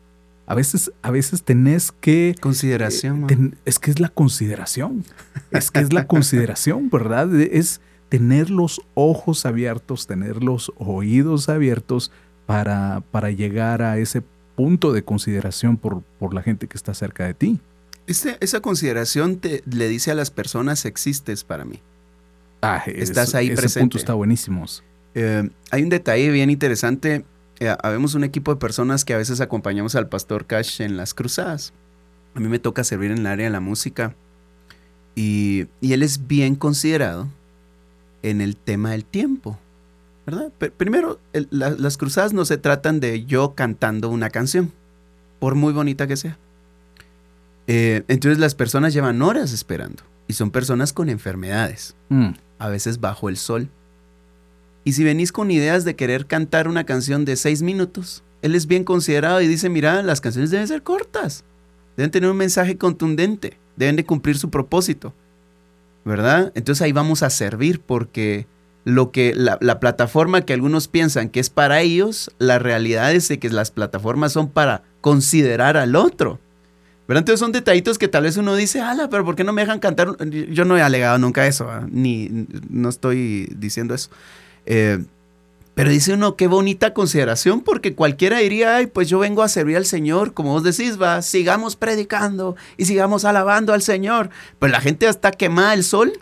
A 0.48 0.54
veces, 0.56 0.92
a 1.02 1.12
veces 1.12 1.44
tenés 1.44 1.92
que... 1.92 2.36
Consideración. 2.40 3.24
eh, 3.24 3.28
ten- 3.28 3.58
es 3.66 3.80
que 3.80 3.90
es 3.92 4.00
la 4.00 4.10
consideración. 4.10 5.04
Es 5.52 5.72
que 5.72 5.80
es 5.80 5.92
la 5.94 6.06
consideración, 6.08 6.90
¿verdad? 6.90 7.34
Es 7.36 7.82
tener 8.10 8.50
los 8.52 8.82
ojos 8.94 9.46
abiertos, 9.46 10.06
tener 10.06 10.44
los 10.44 10.72
oídos 10.78 11.50
abiertos 11.50 12.12
para, 12.46 13.02
para 13.12 13.32
llegar 13.32 13.82
a 13.82 13.98
ese 13.98 14.22
punto 14.56 14.94
de 14.94 15.04
consideración 15.04 15.78
por, 15.78 16.02
por 16.20 16.34
la 16.34 16.44
gente 16.44 16.68
que 16.68 16.78
está 16.78 16.94
cerca 16.94 17.26
de 17.26 17.34
ti. 17.34 17.60
Este- 18.06 18.38
esa 18.40 18.60
consideración 18.62 19.38
te, 19.38 19.64
le 19.66 19.88
dice 19.88 20.12
a 20.12 20.16
las 20.16 20.30
personas 20.30 20.86
existes 20.86 21.44
para 21.44 21.66
mí. 21.66 21.80
Ah, 22.62 22.84
Estás 22.86 23.30
es- 23.30 23.36
ahí 23.36 23.48
ese 23.48 23.56
presente. 23.56 23.80
punto 23.84 23.98
está 23.98 24.14
buenísimo. 24.14 24.64
Eh, 25.16 25.50
hay 25.72 25.82
un 25.84 25.90
detalle 25.90 26.30
bien 26.30 26.50
interesante. 26.52 27.26
Eh, 27.60 27.74
habemos 27.84 28.16
un 28.16 28.24
equipo 28.24 28.54
de 28.54 28.60
personas 28.60 29.06
que 29.06 29.14
a 29.14 29.18
veces 29.18 29.40
acompañamos 29.42 29.96
al 29.96 30.10
pastor 30.10 30.46
Cash 30.46 30.82
en 30.82 30.98
las 30.98 31.14
cruzadas. 31.14 31.74
A 32.34 32.40
mí 32.40 32.48
me 32.50 32.60
toca 32.60 32.84
servir 32.84 33.12
en 33.12 33.20
el 33.20 33.28
área 33.28 33.46
de 33.46 33.52
la 33.52 33.62
música. 33.62 34.14
Y, 35.16 35.68
y 35.80 35.94
él 35.94 36.04
es 36.04 36.28
bien 36.28 36.56
considerado 36.56 37.28
en 38.24 38.42
el 38.42 38.58
tema 38.58 38.92
del 38.92 39.06
tiempo. 39.06 39.58
¿Verdad? 40.26 40.52
Pe- 40.58 40.72
primero, 40.72 41.20
el- 41.34 41.48
la- 41.52 41.70
las 41.70 41.98
cruzadas 41.98 42.34
no 42.34 42.44
se 42.46 42.58
tratan 42.58 43.00
de 43.00 43.26
yo 43.26 43.54
cantando 43.56 44.10
una 44.10 44.30
canción, 44.32 44.72
por 45.40 45.56
muy 45.56 45.72
bonita 45.72 46.08
que 46.08 46.18
sea. 46.18 46.38
Eh, 47.68 48.04
entonces 48.08 48.40
las 48.40 48.56
personas 48.56 48.94
llevan 48.94 49.22
horas 49.22 49.54
esperando. 49.54 50.04
Y 50.28 50.34
son 50.34 50.50
personas 50.52 50.92
con 50.92 51.10
enfermedades 51.10 51.96
Mm, 52.10 52.30
a 52.58 52.70
veces 52.70 53.00
bajo 53.00 53.30
el 53.30 53.38
sol. 53.38 53.70
Y 54.86 54.94
si 54.94 55.04
venís 55.04 55.32
con 55.32 55.52
ideas 55.52 55.84
de 55.84 55.96
querer 55.96 56.28
cantar 56.28 56.68
una 56.68 56.86
canción 56.86 57.26
de 57.26 57.36
seis 57.36 57.64
minutos, 57.64 58.24
él 58.44 58.54
es 58.54 58.68
bien 58.68 58.84
considerado 58.84 59.42
y 59.42 59.48
dice, 59.48 59.68
mira, 59.68 60.04
las 60.04 60.22
canciones 60.22 60.52
deben 60.52 60.68
ser 60.68 60.84
cortas, 60.84 61.44
deben 61.98 62.12
tener 62.12 62.30
un 62.30 62.38
mensaje 62.38 62.78
contundente, 62.78 63.58
deben 63.76 63.96
de 63.96 64.06
cumplir 64.06 64.38
su 64.38 64.52
propósito, 64.52 65.14
¿verdad? 66.06 66.52
Entonces 66.54 66.84
ahí 66.84 66.92
vamos 66.92 67.24
a 67.24 67.32
servir 67.32 67.82
porque 67.82 68.46
lo 68.84 69.12
que 69.12 69.34
la, 69.36 69.58
la 69.60 69.80
plataforma 69.80 70.42
que 70.42 70.54
algunos 70.54 70.88
piensan 70.88 71.30
que 71.30 71.40
es 71.40 71.50
para 71.50 71.82
ellos, 71.82 72.30
la 72.38 72.60
realidad 72.60 73.12
es 73.12 73.28
de 73.28 73.40
que 73.40 73.50
las 73.50 73.72
plataformas 73.72 74.34
son 74.34 74.50
para 74.50 74.84
considerar 75.02 75.78
al 75.78 75.96
otro. 75.96 76.40
¿Verdad? 77.08 77.22
Entonces 77.22 77.40
son 77.40 77.52
detallitos 77.52 77.98
que 77.98 78.08
tal 78.08 78.24
vez 78.24 78.38
uno 78.38 78.56
dice, 78.56 78.82
ala, 78.82 79.10
pero 79.10 79.26
¿por 79.26 79.36
qué 79.36 79.44
no 79.44 79.54
me 79.54 79.62
dejan 79.62 79.80
cantar? 79.80 80.16
Yo 80.28 80.66
no 80.66 80.78
he 80.78 80.82
alegado 80.82 81.18
nunca 81.20 81.46
eso, 81.46 81.70
¿ah? 81.70 81.86
ni 81.90 82.48
no 82.70 82.90
estoy 82.90 83.48
diciendo 83.58 83.94
eso. 83.94 84.10
Eh, 84.66 85.00
pero 85.74 85.90
dice 85.90 86.14
uno, 86.14 86.38
qué 86.38 86.48
bonita 86.48 86.94
consideración, 86.94 87.60
porque 87.60 87.96
cualquiera 87.96 88.38
diría, 88.40 88.78
ay, 88.78 88.88
pues 88.88 89.10
yo 89.10 89.20
vengo 89.20 89.44
a 89.44 89.50
servir 89.50 89.76
al 89.76 89.86
Señor, 89.86 90.34
como 90.34 90.52
vos 90.52 90.64
decís, 90.64 91.00
va, 91.02 91.22
sigamos 91.22 91.76
predicando 91.76 92.56
y 92.78 92.86
sigamos 92.86 93.26
alabando 93.26 93.74
al 93.74 93.82
Señor. 93.82 94.30
Pero 94.58 94.72
la 94.72 94.80
gente 94.80 95.06
está 95.08 95.32
quemada 95.32 95.74
el 95.74 95.84
sol 95.84 96.14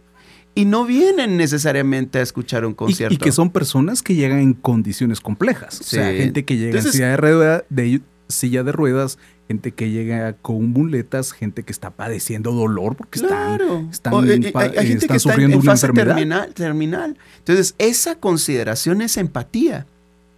y 0.56 0.66
no 0.66 0.86
vienen 0.86 1.38
necesariamente 1.38 2.18
a 2.18 2.22
escuchar 2.24 2.66
un 2.66 2.74
concierto. 2.74 3.14
y 3.14 3.18
que 3.18 3.32
son 3.32 3.52
personas 3.52 4.02
que 4.02 4.16
llegan 4.16 4.40
en 4.40 4.54
condiciones 4.54 5.20
complejas. 5.22 5.80
O 5.82 5.84
sea, 5.84 6.12
gente 6.14 6.46
que 6.46 6.58
llega 6.58 6.70
Entonces- 6.78 7.00
en 7.00 7.16
silla 7.16 7.64
de- 7.70 8.02
silla 8.34 8.64
de 8.64 8.72
ruedas, 8.72 9.18
gente 9.48 9.72
que 9.72 9.90
llega 9.92 10.34
con 10.34 10.70
muletas, 10.72 11.32
gente 11.32 11.64
que 11.64 11.72
está 11.72 11.90
padeciendo 11.92 12.52
dolor 12.52 12.96
porque 12.96 13.20
están 13.20 13.58
Claro. 13.58 13.88
están 13.92 14.14
O, 14.14 14.24
eh, 14.24 14.30
hay, 14.30 14.34
hay 14.36 14.42
gente 14.42 14.54
están 14.54 14.98
que 14.98 15.04
está 15.04 15.14
en- 15.14 15.20
sufriendo 15.20 15.56
en 15.58 15.62
una 15.62 15.72
fase 15.72 15.86
enfermedad. 15.88 16.16
Terminal, 16.16 16.54
terminal. 16.54 17.18
Entonces, 17.40 17.76
esa 17.78 18.16
consideración 18.16 19.02
es 19.02 19.18
empatía. 19.18 19.86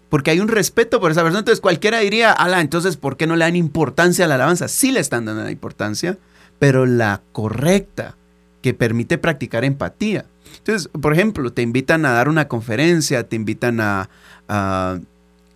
Porque 0.09 0.31
hay 0.31 0.39
un 0.39 0.47
respeto 0.47 1.01
por 1.01 1.11
esa 1.11 1.23
persona. 1.23 1.39
Entonces, 1.39 1.59
cualquiera 1.61 1.99
diría, 1.99 2.31
ala, 2.31 2.61
entonces, 2.61 2.95
¿por 2.95 3.17
qué 3.17 3.25
no 3.27 3.35
le 3.35 3.43
dan 3.45 3.55
importancia 3.55 4.25
a 4.25 4.27
la 4.27 4.35
alabanza? 4.35 4.67
Sí 4.67 4.91
le 4.91 4.99
están 4.99 5.25
dando 5.25 5.43
la 5.43 5.51
importancia, 5.51 6.17
pero 6.59 6.85
la 6.85 7.21
correcta, 7.31 8.15
que 8.61 8.73
permite 8.73 9.17
practicar 9.17 9.65
empatía. 9.65 10.25
Entonces, 10.59 10.89
por 11.01 11.11
ejemplo, 11.13 11.51
te 11.51 11.61
invitan 11.63 12.05
a 12.05 12.11
dar 12.11 12.29
una 12.29 12.47
conferencia, 12.47 13.27
te 13.27 13.35
invitan 13.35 13.79
a, 13.81 14.09
a- 14.47 14.99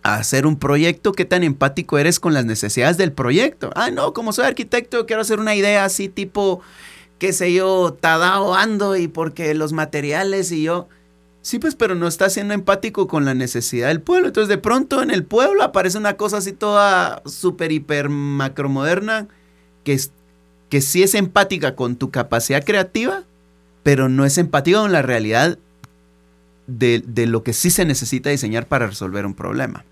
hacer 0.02 0.46
un 0.46 0.56
proyecto, 0.56 1.12
¿qué 1.12 1.24
tan 1.24 1.42
empático 1.44 1.98
eres 1.98 2.20
con 2.20 2.34
las 2.34 2.44
necesidades 2.44 2.96
del 2.96 3.12
proyecto? 3.12 3.70
Ah, 3.74 3.90
no, 3.90 4.12
como 4.12 4.32
soy 4.32 4.46
arquitecto, 4.46 5.06
quiero 5.06 5.22
hacer 5.22 5.38
una 5.38 5.54
idea 5.54 5.84
así 5.84 6.08
tipo, 6.08 6.60
qué 7.18 7.32
sé 7.32 7.52
yo, 7.52 7.96
Tadao 8.00 8.54
ando 8.54 8.96
y 8.96 9.08
porque 9.08 9.54
los 9.54 9.72
materiales 9.72 10.52
y 10.52 10.62
yo... 10.62 10.88
Sí, 11.42 11.58
pues, 11.58 11.74
pero 11.74 11.94
no 11.94 12.06
está 12.06 12.28
siendo 12.28 12.52
empático 12.52 13.08
con 13.08 13.24
la 13.24 13.32
necesidad 13.32 13.88
del 13.88 14.02
pueblo. 14.02 14.26
Entonces, 14.26 14.50
de 14.50 14.58
pronto 14.58 15.02
en 15.02 15.10
el 15.10 15.24
pueblo 15.24 15.62
aparece 15.62 15.96
una 15.96 16.18
cosa 16.18 16.36
así 16.36 16.52
toda 16.52 17.22
súper, 17.24 17.72
hiper, 17.72 18.10
macromoderna, 18.10 19.26
que, 19.82 19.94
es, 19.94 20.12
que 20.68 20.82
sí 20.82 21.02
es 21.02 21.14
empática 21.14 21.76
con 21.76 21.96
tu 21.96 22.10
capacidad 22.10 22.62
creativa, 22.62 23.24
pero 23.82 24.10
no 24.10 24.26
es 24.26 24.36
empática 24.36 24.80
con 24.80 24.92
la 24.92 25.00
realidad 25.00 25.58
de, 26.66 27.02
de 27.06 27.26
lo 27.26 27.42
que 27.42 27.54
sí 27.54 27.70
se 27.70 27.86
necesita 27.86 28.28
diseñar 28.28 28.66
para 28.66 28.86
resolver 28.86 29.24
un 29.24 29.34
problema. 29.34 29.86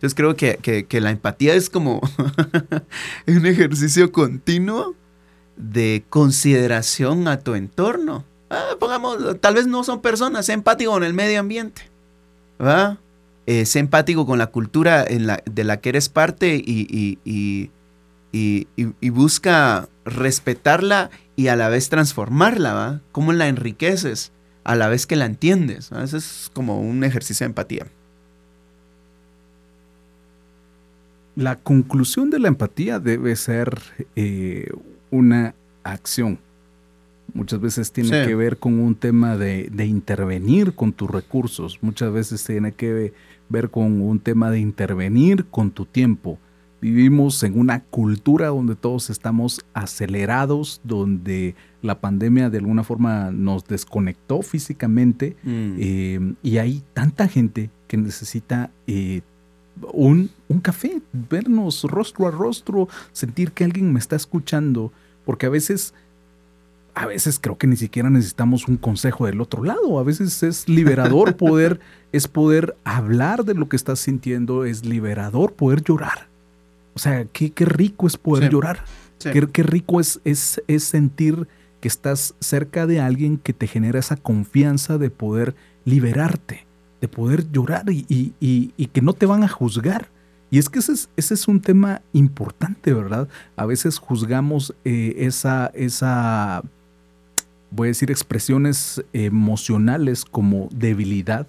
Entonces 0.00 0.14
creo 0.14 0.34
que, 0.34 0.58
que- 0.62 0.86
que 0.86 1.00
la 1.02 1.10
empatía 1.10 1.52
es 1.54 1.68
como 1.68 2.00
un 3.26 3.44
ejercicio 3.46 4.10
continuo 4.12 4.94
de 5.58 6.04
consideración 6.08 7.28
a 7.28 7.40
tu 7.40 7.54
entorno. 7.54 8.24
Ah, 8.48 8.76
pongamos, 8.80 9.38
tal 9.40 9.54
vez 9.54 9.66
no 9.66 9.84
son 9.84 10.00
personas, 10.00 10.46
sé 10.46 10.54
empático 10.54 10.90
con 10.92 11.04
el 11.04 11.12
medio 11.14 11.38
ambiente. 11.40 11.82
¿verdad? 12.58 12.98
Eh, 13.46 13.66
sé 13.66 13.78
empático 13.78 14.24
con 14.26 14.38
la 14.38 14.46
cultura 14.48 15.04
en 15.06 15.26
la- 15.26 15.42
de 15.50 15.64
la 15.64 15.80
que 15.80 15.90
eres 15.90 16.08
parte 16.08 16.56
y, 16.56 17.18
y- 17.24 17.70
y- 18.32 19.10
busca 19.10 19.88
respetarla 20.04 21.10
y 21.36 21.48
a 21.48 21.56
la 21.56 21.68
vez 21.68 21.88
transformarla, 21.88 22.72
¿va? 22.74 23.00
¿Cómo 23.12 23.32
la 23.32 23.48
enriqueces 23.48 24.32
a 24.64 24.74
la 24.76 24.88
vez 24.88 25.06
que 25.06 25.16
la 25.16 25.26
entiendes? 25.26 25.90
¿va? 25.92 26.04
Eso 26.04 26.16
es 26.16 26.50
como 26.54 26.80
un 26.80 27.02
ejercicio 27.04 27.44
de 27.44 27.48
empatía. 27.50 27.86
La 31.36 31.56
conclusión 31.56 32.30
de 32.30 32.38
la 32.38 32.48
empatía 32.48 32.98
debe 32.98 33.34
ser 33.36 33.78
eh, 34.16 34.68
una 35.10 35.54
acción. 35.84 36.38
Muchas 37.32 37.60
veces 37.60 37.92
tiene 37.92 38.22
Sí. 38.22 38.28
que 38.28 38.34
ver 38.34 38.58
con 38.58 38.78
un 38.80 38.94
tema 38.96 39.36
de, 39.36 39.68
de 39.72 39.86
intervenir 39.86 40.74
con 40.74 40.92
tus 40.92 41.08
recursos. 41.10 41.78
Muchas 41.80 42.12
veces 42.12 42.44
tiene 42.44 42.72
que 42.72 43.12
ver 43.48 43.70
con 43.70 44.00
un 44.02 44.18
tema 44.18 44.50
de 44.50 44.58
intervenir 44.58 45.46
con 45.46 45.70
tu 45.70 45.86
tiempo. 45.86 46.38
Vivimos 46.82 47.42
en 47.42 47.58
una 47.58 47.84
cultura 47.84 48.48
donde 48.48 48.74
todos 48.74 49.10
estamos 49.10 49.60
acelerados, 49.74 50.80
donde 50.82 51.54
la 51.82 52.00
pandemia 52.00 52.50
de 52.50 52.58
alguna 52.58 52.82
forma 52.84 53.30
nos 53.30 53.64
desconectó 53.66 54.42
físicamente 54.42 55.36
Mm. 55.44 55.76
eh, 55.78 56.34
y 56.42 56.58
hay 56.58 56.82
tanta 56.94 57.28
gente 57.28 57.70
que 57.86 57.96
necesita 57.96 58.70
eh, 58.86 59.20
un, 59.92 60.30
un 60.48 60.60
café, 60.60 61.00
vernos 61.12 61.84
rostro 61.84 62.26
a 62.26 62.30
rostro, 62.30 62.88
sentir 63.12 63.52
que 63.52 63.64
alguien 63.64 63.92
me 63.92 63.98
está 63.98 64.16
escuchando, 64.16 64.92
porque 65.24 65.46
a 65.46 65.50
veces, 65.50 65.94
a 66.94 67.06
veces 67.06 67.38
creo 67.40 67.56
que 67.58 67.66
ni 67.66 67.76
siquiera 67.76 68.10
necesitamos 68.10 68.68
un 68.68 68.76
consejo 68.76 69.26
del 69.26 69.40
otro 69.40 69.62
lado, 69.64 69.98
a 69.98 70.02
veces 70.02 70.42
es 70.42 70.68
liberador 70.68 71.36
poder, 71.38 71.80
es 72.12 72.28
poder 72.28 72.76
hablar 72.84 73.44
de 73.44 73.54
lo 73.54 73.68
que 73.68 73.76
estás 73.76 74.00
sintiendo, 74.00 74.64
es 74.64 74.84
liberador 74.84 75.52
poder 75.54 75.82
llorar. 75.82 76.28
O 76.94 76.98
sea, 76.98 77.24
qué, 77.26 77.50
qué 77.52 77.64
rico 77.64 78.06
es 78.06 78.16
poder 78.16 78.44
Sí. 78.44 78.50
llorar. 78.50 78.84
Sí. 79.18 79.30
Qué, 79.32 79.46
qué 79.48 79.62
rico 79.62 80.00
es, 80.00 80.20
es, 80.24 80.62
es 80.66 80.82
sentir 80.84 81.46
que 81.80 81.88
estás 81.88 82.34
cerca 82.40 82.86
de 82.86 83.00
alguien 83.00 83.38
que 83.38 83.52
te 83.52 83.66
genera 83.66 83.98
esa 83.98 84.16
confianza 84.16 84.98
de 84.98 85.10
poder 85.10 85.54
liberarte, 85.84 86.66
de 87.00 87.08
poder 87.08 87.50
llorar 87.50 87.88
y, 87.90 88.04
y- 88.08 88.32
y- 88.40 88.72
y 88.76 88.86
que 88.86 89.00
no 89.02 89.12
te 89.12 89.26
van 89.26 89.42
a 89.42 89.48
juzgar. 89.48 90.08
Y 90.50 90.58
es 90.58 90.68
que 90.68 90.80
ese 90.80 90.92
es, 90.92 91.08
ese 91.16 91.34
es 91.34 91.46
un 91.48 91.60
tema 91.60 92.02
importante, 92.12 92.92
¿verdad? 92.92 93.28
A 93.56 93.66
veces 93.66 93.98
juzgamos 93.98 94.74
eh, 94.84 95.14
esa, 95.18 95.70
esa, 95.74 96.62
voy 97.70 97.86
a 97.86 97.90
decir, 97.90 98.10
expresiones 98.10 99.02
emocionales 99.12 100.24
como 100.24 100.68
debilidad. 100.72 101.46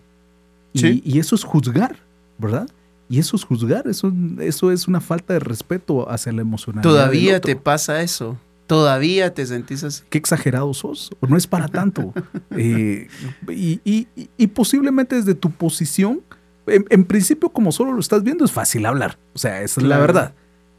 Y, 0.74 0.80
Sí. 0.80 1.02
y 1.04 1.20
eso 1.20 1.36
es 1.36 1.44
juzgar, 1.44 1.98
¿verdad? 2.38 2.70
Y 3.10 3.20
eso 3.20 3.36
es 3.36 3.44
juzgar, 3.44 3.88
eso, 3.88 4.14
eso 4.40 4.72
es 4.72 4.88
una 4.88 5.02
falta 5.02 5.34
de 5.34 5.40
respeto 5.40 6.10
hacia 6.10 6.32
la 6.32 6.42
emocionalidad. 6.42 6.90
Todavía 6.90 7.42
te 7.42 7.56
pasa 7.58 8.02
eso. 8.02 8.38
Todavía 8.76 9.34
te 9.34 9.46
sentís 9.46 9.84
así. 9.84 10.04
qué 10.10 10.18
exagerado 10.18 10.74
sos, 10.74 11.12
o 11.20 11.28
no 11.28 11.36
es 11.36 11.46
para 11.46 11.68
tanto. 11.68 12.14
Eh, 12.58 13.08
y, 13.50 13.82
y- 13.84 14.08
y- 14.38 14.48
posiblemente 14.48 15.16
desde 15.18 15.36
tu 15.36 15.52
posición, 15.52 16.22
en, 16.68 16.86
en 16.90 17.04
principio 17.04 17.50
como 17.50 17.72
solo 17.74 17.92
lo 17.94 18.00
estás 18.00 18.24
viendo, 18.24 18.46
es 18.46 18.52
fácil 18.52 18.86
hablar, 18.86 19.18
o 19.34 19.38
sea, 19.38 19.62
esa 19.62 19.82
es 19.82 19.88
la 19.88 19.98
verdad. 19.98 20.34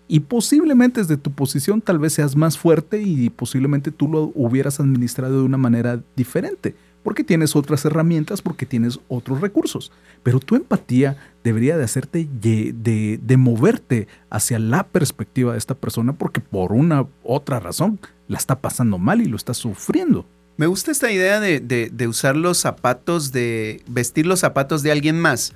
Y 0.09 0.21
posiblemente 0.21 1.01
desde 1.01 1.17
tu 1.19 1.33
posición 1.33 1.81
tal 1.83 1.99
vez 1.99 2.15
seas 2.15 2.35
más 2.35 2.57
fuerte 2.57 3.03
y 3.03 3.29
posiblemente 3.31 3.91
tú 3.91 4.09
lo 4.09 4.33
hubieras 4.35 4.81
administrado 4.81 5.39
de 5.41 5.45
una 5.45 5.59
manera 5.59 6.01
diferente. 6.17 6.75
Porque 7.03 7.25
tienes 7.25 7.57
otras 7.57 7.85
herramientas, 7.85 8.43
porque 8.43 8.67
tienes 8.67 9.01
otros 9.09 9.41
recursos. 9.41 9.93
Pero 10.23 10.41
tu 10.41 10.55
empatía 10.55 11.17
debería 11.43 11.77
de 11.77 11.85
hacerte, 11.85 12.29
de, 12.33 12.73
de, 13.21 13.37
moverte 13.37 14.07
hacia 14.31 14.59
la 14.59 14.85
perspectiva 14.85 15.53
de 15.53 15.59
esta 15.59 15.75
persona 15.75 16.13
porque 16.13 16.41
por 16.41 16.73
una 16.73 17.07
otra 17.25 17.59
razón 17.59 17.99
la 18.29 18.39
está 18.39 18.61
pasando 18.61 18.99
mal 18.99 19.21
y 19.21 19.27
lo 19.27 19.37
está 19.37 19.55
sufriendo. 19.55 20.27
Me 20.57 20.67
gusta 20.67 20.91
esta 20.93 21.11
idea 21.11 21.41
de, 21.41 21.61
de, 21.61 22.09
usar 22.09 22.37
los 22.37 22.59
zapatos, 22.59 23.33
de 23.33 23.83
vestir 23.89 24.27
los 24.27 24.41
zapatos 24.41 24.83
de 24.83 24.93
alguien 24.93 25.19
más. 25.19 25.55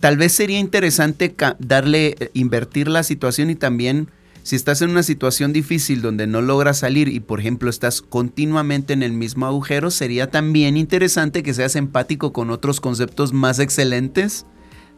Tal 0.00 0.16
vez 0.16 0.32
sería 0.32 0.58
interesante 0.58 1.34
darle, 1.58 2.16
eh, 2.18 2.30
invertir 2.32 2.88
la 2.88 3.02
situación 3.02 3.50
y 3.50 3.54
también 3.54 4.08
si 4.46 4.54
estás 4.54 4.80
en 4.80 4.90
una 4.90 5.02
situación 5.02 5.52
difícil 5.52 6.02
donde 6.02 6.28
no 6.28 6.40
logras 6.40 6.78
salir 6.78 7.08
y 7.08 7.18
por 7.18 7.40
ejemplo 7.40 7.68
estás 7.68 8.00
continuamente 8.00 8.92
en 8.92 9.02
el 9.02 9.10
mismo 9.10 9.44
agujero, 9.44 9.90
sería 9.90 10.30
también 10.30 10.76
interesante 10.76 11.42
que 11.42 11.52
seas 11.52 11.74
empático 11.74 12.32
con 12.32 12.50
otros 12.50 12.80
conceptos 12.80 13.32
más 13.32 13.58
excelentes 13.58 14.46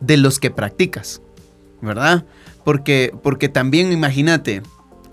de 0.01 0.19
los 0.19 0.39
que 0.39 0.51
practicas, 0.51 1.23
¿verdad? 1.81 2.27
Porque, 2.63 3.15
porque 3.23 3.49
también 3.49 3.91
imagínate, 3.91 4.61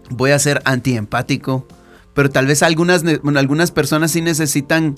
voy 0.10 0.32
a 0.32 0.39
ser 0.39 0.62
antiempático, 0.65 1.65
pero 2.13 2.30
tal 2.30 2.45
vez 2.45 2.62
algunas, 2.62 3.06
algunas 3.38 3.71
personas 3.71 4.12
sí 4.12 4.19
necesitan 4.19 4.95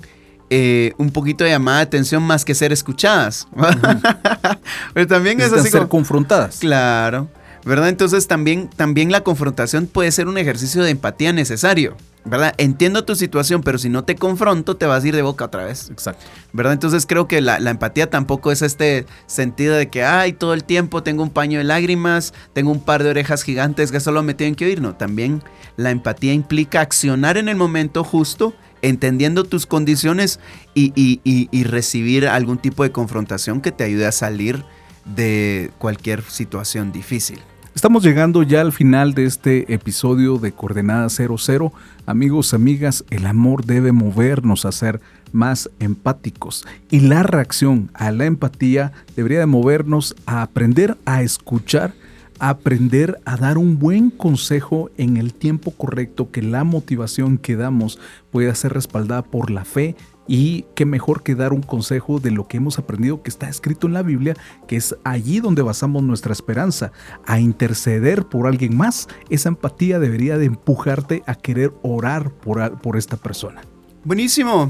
eh, 0.49 0.93
un 0.97 1.11
poquito 1.11 1.43
de 1.43 1.51
llamada 1.51 1.77
de 1.77 1.83
atención 1.83 2.23
más 2.23 2.43
que 2.43 2.55
ser 2.55 2.73
escuchadas. 2.73 3.47
pero 4.95 5.05
también 5.05 5.39
es 5.41 5.53
así 5.53 5.69
ser 5.69 5.87
confrontadas. 5.87 6.57
Claro. 6.57 7.29
¿Verdad? 7.67 7.89
Entonces 7.89 8.27
también, 8.27 8.69
también 8.69 9.11
la 9.11 9.21
confrontación 9.21 9.87
puede 9.87 10.11
ser 10.11 10.27
un 10.27 10.37
ejercicio 10.37 10.83
de 10.83 10.91
empatía 10.91 11.33
necesario, 11.33 11.97
¿verdad? 12.23 12.53
Entiendo 12.57 13.03
tu 13.03 13.15
situación, 13.15 13.61
pero 13.61 13.77
si 13.77 13.89
no 13.89 14.05
te 14.05 14.15
confronto, 14.15 14.77
te 14.77 14.85
vas 14.85 15.03
a 15.03 15.07
ir 15.07 15.15
de 15.15 15.21
boca 15.21 15.45
otra 15.45 15.65
vez. 15.65 15.89
Exacto. 15.89 16.25
¿Verdad? 16.53 16.73
Entonces 16.73 17.05
creo 17.05 17.27
que 17.27 17.41
la, 17.41 17.57
empatía 17.57 18.09
tampoco 18.09 18.53
es 18.53 18.61
este 18.61 19.05
sentido 19.25 19.75
de 19.75 19.89
que, 19.89 20.03
ay, 20.03 20.31
todo 20.31 20.53
el 20.53 20.63
tiempo 20.63 21.03
tengo 21.03 21.23
un 21.23 21.29
paño 21.29 21.59
de 21.59 21.65
lágrimas, 21.65 22.33
tengo 22.53 22.71
un 22.71 22.79
par 22.79 23.03
de 23.03 23.09
orejas 23.09 23.43
gigantes 23.43 23.91
que 23.91 23.99
solo 23.99 24.23
me 24.23 24.33
tienen 24.33 24.55
que 24.55 24.65
oír. 24.65 24.81
No, 24.81 24.95
también 24.95 25.43
la 25.75 25.91
empatía 25.91 26.31
implica 26.31 26.79
accionar 26.79 27.37
en 27.37 27.49
el 27.49 27.57
momento 27.57 28.03
justo 28.03 28.53
entendiendo 28.81 29.43
tus 29.43 29.65
condiciones 29.65 30.39
y, 30.73 30.93
y, 30.95 31.63
recibir 31.63 32.27
algún 32.27 32.59
tipo 32.59 32.83
de 32.83 32.91
confrontación 32.91 33.59
que 33.59 33.71
te 33.71 33.83
ayude 33.83 34.05
a 34.05 34.11
salir 34.11 34.63
de 35.03 35.71
cualquier 35.79 36.21
situación 36.21 36.91
difícil. 36.91 37.39
Estamos 37.77 38.03
llegando 38.03 38.41
ya 38.41 38.61
al 38.61 38.71
final 38.71 39.13
de 39.13 39.25
este 39.25 39.71
episodio 39.71 40.39
de 40.39 40.51
Coordenada 40.51 41.09
00. 41.09 41.71
Amigos, 42.07 42.55
amigas, 42.55 43.05
el 43.11 43.27
amor 43.27 43.65
debe 43.65 43.91
movernos 43.91 44.65
a 44.65 44.71
ser 44.71 44.99
más 45.31 45.69
empáticos 45.79 46.65
y 46.89 47.01
la 47.01 47.21
reacción 47.21 47.91
a 47.93 48.09
la 48.09 48.25
empatía 48.25 48.93
debería 49.15 49.37
de 49.37 49.45
movernos 49.45 50.15
a 50.25 50.41
aprender 50.41 50.97
a 51.05 51.21
escuchar, 51.21 51.93
a 52.39 52.49
aprender 52.49 53.19
a 53.25 53.37
dar 53.37 53.59
un 53.59 53.77
buen 53.77 54.09
consejo 54.09 54.89
en 54.97 55.15
el 55.17 55.35
tiempo 55.35 55.69
correcto, 55.69 56.31
que 56.31 56.41
la 56.41 56.63
motivación 56.63 57.37
que 57.37 57.55
damos 57.55 57.99
pueda 58.31 58.55
ser 58.55 58.73
respaldada 58.73 59.21
por 59.21 59.51
la 59.51 59.65
fe 59.65 59.95
y 60.27 60.65
qué 60.75 60.85
mejor 60.85 61.23
que 61.23 61.35
dar 61.35 61.53
un 61.53 61.61
consejo 61.61 62.19
de 62.19 62.31
lo 62.31 62.47
que 62.47 62.57
hemos 62.57 62.77
aprendido 62.79 63.23
que 63.23 63.29
está 63.29 63.49
escrito 63.49 63.87
en 63.87 63.93
la 63.93 64.01
Biblia, 64.01 64.35
que 64.67 64.75
es 64.75 64.95
allí 65.03 65.39
donde 65.39 65.61
basamos 65.61 66.03
nuestra 66.03 66.33
esperanza, 66.33 66.91
a 67.25 67.39
interceder 67.39 68.25
por 68.25 68.47
alguien 68.47 68.75
más. 68.75 69.07
Esa 69.29 69.49
empatía 69.49 69.99
debería 69.99 70.37
de 70.37 70.45
empujarte 70.45 71.23
a 71.25 71.35
querer 71.35 71.73
orar 71.81 72.31
por, 72.31 72.79
por 72.81 72.97
esta 72.97 73.17
persona. 73.17 73.61
Buenísimo. 74.03 74.69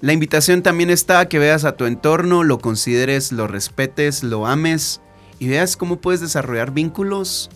La 0.00 0.12
invitación 0.12 0.62
también 0.62 0.90
está 0.90 1.20
a 1.20 1.28
que 1.28 1.38
veas 1.38 1.64
a 1.64 1.76
tu 1.76 1.84
entorno, 1.84 2.44
lo 2.44 2.58
consideres, 2.58 3.32
lo 3.32 3.48
respetes, 3.48 4.22
lo 4.22 4.46
ames 4.46 5.00
y 5.40 5.48
veas 5.48 5.76
cómo 5.76 6.00
puedes 6.00 6.20
desarrollar 6.20 6.72
vínculos 6.72 7.50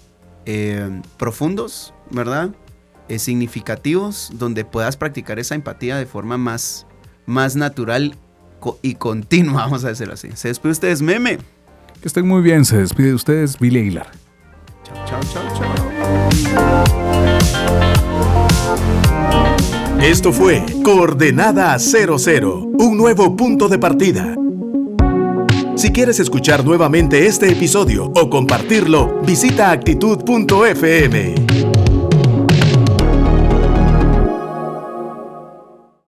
eh, 0.45 1.01
profundos, 1.19 1.95
¿verdad? 2.11 2.51
Eh, 3.09 3.19
significativos, 3.19 4.31
donde 4.35 4.65
puedas 4.65 4.97
practicar 4.97 5.39
esa 5.39 5.55
empatía 5.55 5.97
de 5.97 6.07
forma 6.07 6.37
más, 6.37 6.87
más 7.27 7.57
natural 7.57 8.17
y 8.83 8.95
continua, 8.95 9.63
vamos 9.65 9.85
a 9.85 9.89
decirlo 9.89 10.15
así. 10.15 10.29
Se 10.35 10.49
despide 10.49 10.73
ustedes, 10.73 11.03
meme. 11.03 11.39
Que 12.01 12.09
estén 12.09 12.27
muy 12.27 12.43
bien, 12.43 12.65
se 12.65 12.79
despide 12.79 13.09
de 13.09 13.15
ustedes, 13.15 13.59
Billy 13.59 13.81
Aguilar. 13.81 14.11
Chao, 14.85 14.97
chao, 15.07 15.21
chao, 15.33 15.45
chao. 15.57 16.93
Esto 20.03 20.33
fue 20.33 20.65
Coordenada 20.83 21.79
00, 21.79 22.59
un 22.79 22.97
nuevo 22.97 23.37
punto 23.37 23.69
de 23.69 23.79
partida. 23.79 24.35
Si 25.77 25.91
quieres 25.91 26.19
escuchar 26.19 26.65
nuevamente 26.65 27.27
este 27.27 27.51
episodio 27.51 28.13
o 28.17 28.29
compartirlo, 28.29 29.21
visita 29.25 29.71
actitud.fm. 29.71 31.35